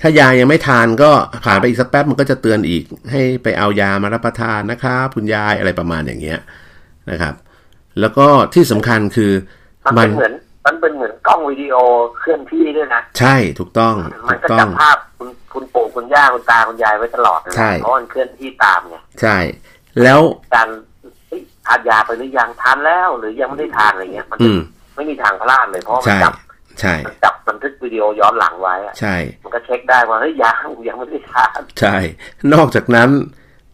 [0.00, 1.10] ถ้ายายังไม่ทานก็
[1.44, 6.38] ผ่านไปอีกสักแป๊บมันก็จะเตือนอีก ให้ไปเอายามารับประทานนะครับคุณยายอะไรประมาณอย่างเงี้ย
[7.10, 7.34] นะครับ
[8.00, 9.32] แล้วก็ที่สำคัญคือ
[9.86, 10.34] มันเป็นเหมือน
[10.66, 11.76] มันเป็นเหมือนกล้องวิดีโอ
[12.18, 13.94] เคลื่อนที่ด้วยนะ ใช่ถูกต้อง
[14.28, 19.36] มัถูนกก็ต้อจังบภาพคุณคุณปู่คุณย่าคุณตาคุณยายไว้ตลอดนะใช่เพราะมันเคลื่อนที่ตามไงใช่
[20.02, 20.20] แล้ว
[20.54, 20.68] การ
[21.28, 24.58] เฮ้ยทานยาไปหรือยังทานแล้ว หรือยังไม่ได้ทานอะไรเงี้ย มันอืม
[24.94, 26.34] ไม่มีทางพลาดเลยเพราะมันใช่จับ
[26.80, 30.56] ใช่มันจับบันทึกวิดีโอย้อนหลังไว้อะใช่ มันก็เช็คได้ว่าเฮ้ยยัง
[30.88, 31.96] ยังไม่ได้ทานใช่
[32.54, 33.10] นอกจากนั้น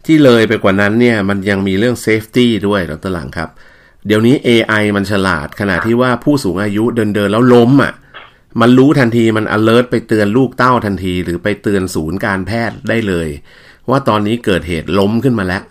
[0.07, 3.49] ที่เลยไปกว่านั้นเนี่ยมันยังมีเรื่อง safety ด้วยดรหลังครับ
[4.07, 7.93] เดี๋ยวนี้ AI มันฉลาดขณะที่ว่าผู้สูงอายุเดินเดินแล้วล้มอะ
[8.61, 13.29] มันรู้ทันทีมัน alert ไปเตือนลูกเต้าทันที หรือไปเตือนศูนย์การแพทย์ได้เลย
[13.91, 15.63] ว่าตอนนี้เกิดเหตุล้มขึ้นมาแล้ว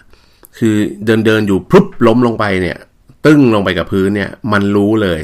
[0.60, 0.76] คือ
[1.06, 2.78] เดินเดินอยู่พรุบล้มลงไปเนี่ย
[3.26, 5.22] ตึ้งลงไปกับพื้นเนี่ย มันรู้เลย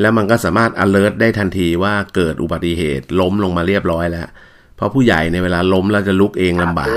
[0.00, 4.28] แล้วมันก็สามารถ alert ได้ทันทีว่าเกิดอุบัติเหตุล้มลงมาเรียบร้อยแล้ว
[4.76, 6.88] เพราะผู้ใหญ่ในเวลาล้มแล้วจะลุกเองลำบาก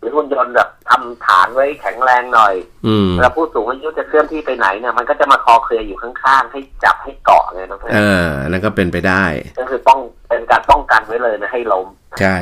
[0.00, 2.54] หรือหุ่นยนต์แบบ ทำฐานไว้แข็งแรงหน่อย
[2.86, 9.24] อืมเวลาผู้สูงอายุจะเคลื่อนที่ไปไหนเนี่ยมันก็จะมาคอเคลียร์อยู่ข้างๆ ให้จับให้เกาะไงน้องเพชรเออนั่นก็เป็นไปได้
[9.58, 11.86] ก็คือป้องเป็นการป้องกันไว้เลยไม่ให้ล้ม
[12.20, 12.36] ใช่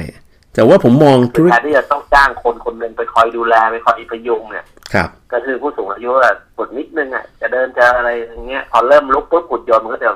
[0.55, 10.11] แต่ว่าผมมองธุรแทกิจนที่จะต้องจ้างคนคนหนึ่งไปคอยดูแลไปคอยพยุงเนี่ยครับก็คือผู้สูงอายุอะปวดนิดนึงอะจะเดินจะอะไรอย่างเงี้ยพอเริ่มลุกปุ๊บหุ่นยนต์มันก็จะ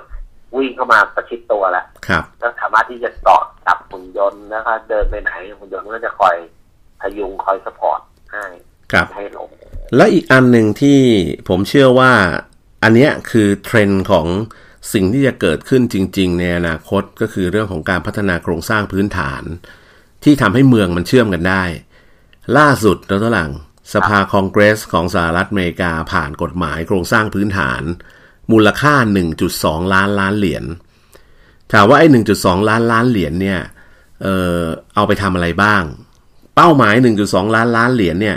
[0.56, 6.36] วิ่งเข้ามาประชิดตัวแล้วครับก็สามารถที่จะเกาะจับหุ่นยนต์แล้วก็เดินไปไหนหุ่นยนต์ก็จะคอย
[7.00, 8.00] พยุงคอย support
[8.32, 8.44] ให้
[8.92, 9.50] ครับไม่ให้ล้ม
[9.96, 11.00] และอีกอันหนึ่งที่
[11.48, 12.12] ผมเชื่อว่า
[12.82, 14.26] อันเนี้ยคือเทรนด์ของ
[14.92, 19.42] สิ่งที่จะเกิดขึ้นจริง ๆ ในอนาคตก็คือเรื่องของการพัฒนาโครงสร้างพื้นฐาน
[20.24, 21.62] ที่ทำให้เมืองมันเชื่อมกันได้
[22.58, 23.52] ล่าสุดดรหลัง
[23.94, 27.82] สภาคองเกรสของสหรัฐอเมริกาผ่านกฎหมายโครงสร้างพื้นฐาน
[28.52, 28.94] มูลค่า
[29.44, 30.64] 1.2 ล้านล้านเหรียญ
[31.72, 33.60] ถามว่าไอ้หนึ่งจุดสองล้านล้านเหรียญเนี่ย
[34.22, 34.26] เอ
[34.58, 34.60] อ
[34.94, 35.82] เอาไปทำอะไรบ้าง
[36.56, 38.36] เป้าหมายหนึ่งจุดสองล้านล้านเหรียญเนี่ย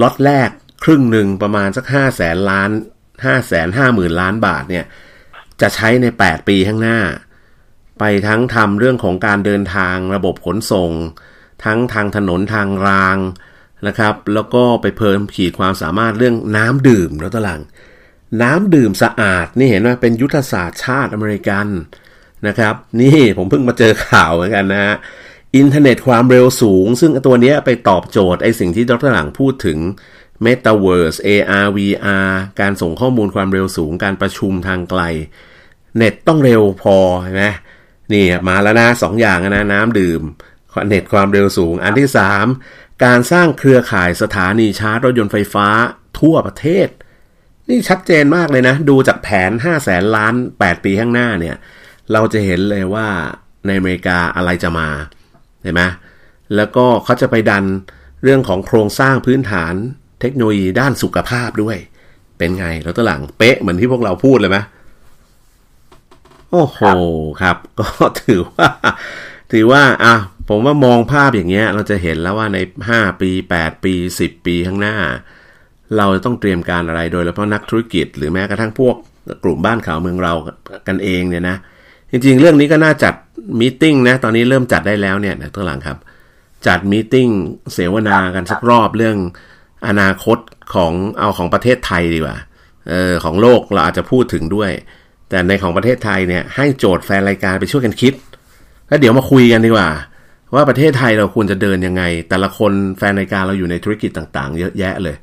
[0.00, 0.50] ล็อตแรก
[0.84, 2.70] ครึ่งหนึ่งประมาณสักห้าแสนล้าน
[3.24, 4.84] ห้าแสนห้าหมื่นล้านบาทเนี่ย
[5.60, 6.98] จะใช้ในแปดปีข้างหน้า
[7.98, 10.90] ไปทั้งทำเรื่องของการเดินทางระบบขนส่ง
[11.64, 13.18] ทั้งทางถนนทางราง
[13.86, 17.62] นะครับ แล้วก็ไปเพิ่มขีดความสามารถเรื่องน้ำดื่มแล้วตลัง
[18.42, 21.66] น้ำดื่มสะอาด นี่เห็นว่าเป็นยุทธศาสตร์ชาติอเมริกัน
[22.46, 24.96] นะครับ นี่ผมเพิ่งมาเจอข่าวเหมือนกันนะฮะ
[25.56, 29.78] อินเทอร์เน็ตความเร็วสูง ซึ่งตัวนี้ไปตอบโจทย์ไอสิ่งที่ดร.หลังพูดถึง
[30.44, 32.28] Metaverse AR VR
[32.60, 35.02] การส่งข้อมูลความเร็วสูงการประชุมทางไกล
[35.96, 37.44] เน็ตต้องเร็วพอใช่ไหม
[38.12, 40.22] นี่มาแล้วนะสองอย่างนะน้ำดื่ม
[40.88, 42.46] เน็ตความเร็วสูง อันที่สาม
[43.04, 45.68] การสร้างเครือข่ายสถานีชาร์จรถยนต์ไฟฟ้า
[46.20, 46.88] ทั่วประเทศ
[47.68, 51.56] นี่ชัดเจนมากเลยนะ ดูจากแผน 5 0 0แสนล้าน 8 ปีข้างหน้าเนี่ย
[52.12, 53.08] เราจะเห็นเลยว่า
[53.66, 54.88] ในอเมริกาอะไรจะมา
[55.62, 55.82] เห็นไหม
[56.56, 57.64] แล้วก็เขาจะไปดัน
[58.24, 59.74] เรื่องของโครงสร้างพื้นฐาน
[60.20, 61.76] เทคโนโลยีด้านสุขภาพด้วย
[62.38, 64.58] เป็นไงแล้วตัวหลังเป๊ะเหมือนที่พวกเราพูดเลยไหม
[66.50, 66.80] โอ้โห
[67.42, 67.86] ครับ ก็
[68.22, 68.68] ถือว่า
[69.52, 70.14] ถือว่าอะ
[70.48, 72.58] ผมว่ามองภาพอย่างเงี้ย เราจะเห็นแล้วว่าใน
[72.90, 74.96] 5 ปี 8 ปี 10 ปีข้างหน้า
[75.96, 78.96] เราจะต้องเตรียมการอะไรโดยเฉพาะนักธุรกิจ หรือแม้กระทั่งพวก
[79.44, 80.32] กลุ่มบ้านข่าวเมืองเรา
[80.88, 81.56] กันเองเนี่ยนะ
[82.10, 83.14] จริงๆ เรื่องนี้ก็น่าจัด
[83.60, 85.98] มีติ้งนะ ตอนนี้เริ่มจัดได้แล้วเนี่ยนะตัวหลังครับ
[86.66, 87.28] จัดมีติ้ง
[87.72, 89.16] เสวนากันสักรอบเรื่อง
[89.86, 90.38] อนาคต
[90.74, 92.36] ของเอาของประเทศไทยดีกว่า
[92.88, 94.70] เออของโลกเราอาจจะพูดถึงด้วย
[95.28, 98.14] แต่ในของประเทศไทยเนี่ยให้โจทย์แฟนรายการไปช่วยกันคิด
[98.88, 99.88] แล้วเดี๋ยวมาคุยกันดีกว่า
[100.54, 105.16] ว่าประเทศไทยเราควรจะเดินยังไง แต่ละคนแฟนรายการเราอยู่ในธุรกิจต่างๆ เยอะแยะเลย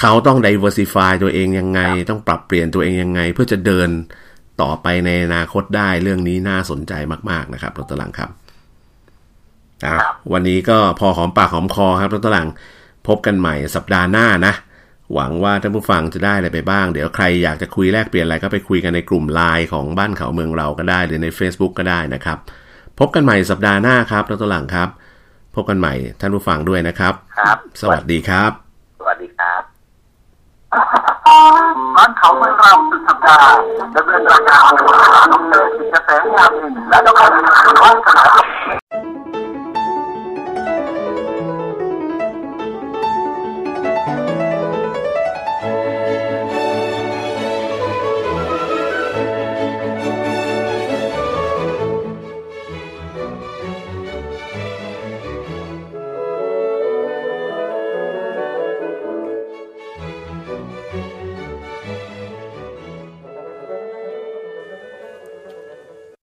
[0.00, 1.80] เขาต้อง diversify ตัวเองยังไง
[2.10, 3.88] ต้องปรับเปลี่ยนตัวเองยังไง เพื่อจะเดิน
[4.62, 6.92] ต่อไปในอนาคตได้เรื่องนี้น่าสนใจ
[7.30, 8.30] มาก ๆนะครับรถตลังครับ
[9.86, 9.96] อะ
[10.32, 12.48] วันนี้ก็พอหอมปากหอมคอครับรถตลัง
[13.08, 14.54] พบกันใหม่สัปดาห์หน้านะ
[15.14, 22.38] หวังว่าท่านผู้ฟังจะได้อะไรไปบ้าง เดี๋ยวใครอยากจะคุยแลกเปลี่ยนอะไรก็ไปคุยกันในกลุ่มไลน์ของบ้านเขาเมืองเราก็ได้หรือใน Facebook ก็ได้นะครับ
[22.98, 24.88] พบกันใหม่สัปดาห์หน้าครับรถตลังครับ
[25.54, 28.50] พบกันใหม่ท่านผู้ฟังด้วยนะครับ ครับ สวัสดีครับ
[28.98, 33.58] สวัสดีครับ บ้านเขาเมืองเราสุดสัปดาห์
[33.94, 34.94] ดำเนินรายการโดย
[35.32, 38.44] ดรกิจเกษมงามอินและดรวิศวัฒน์สนาม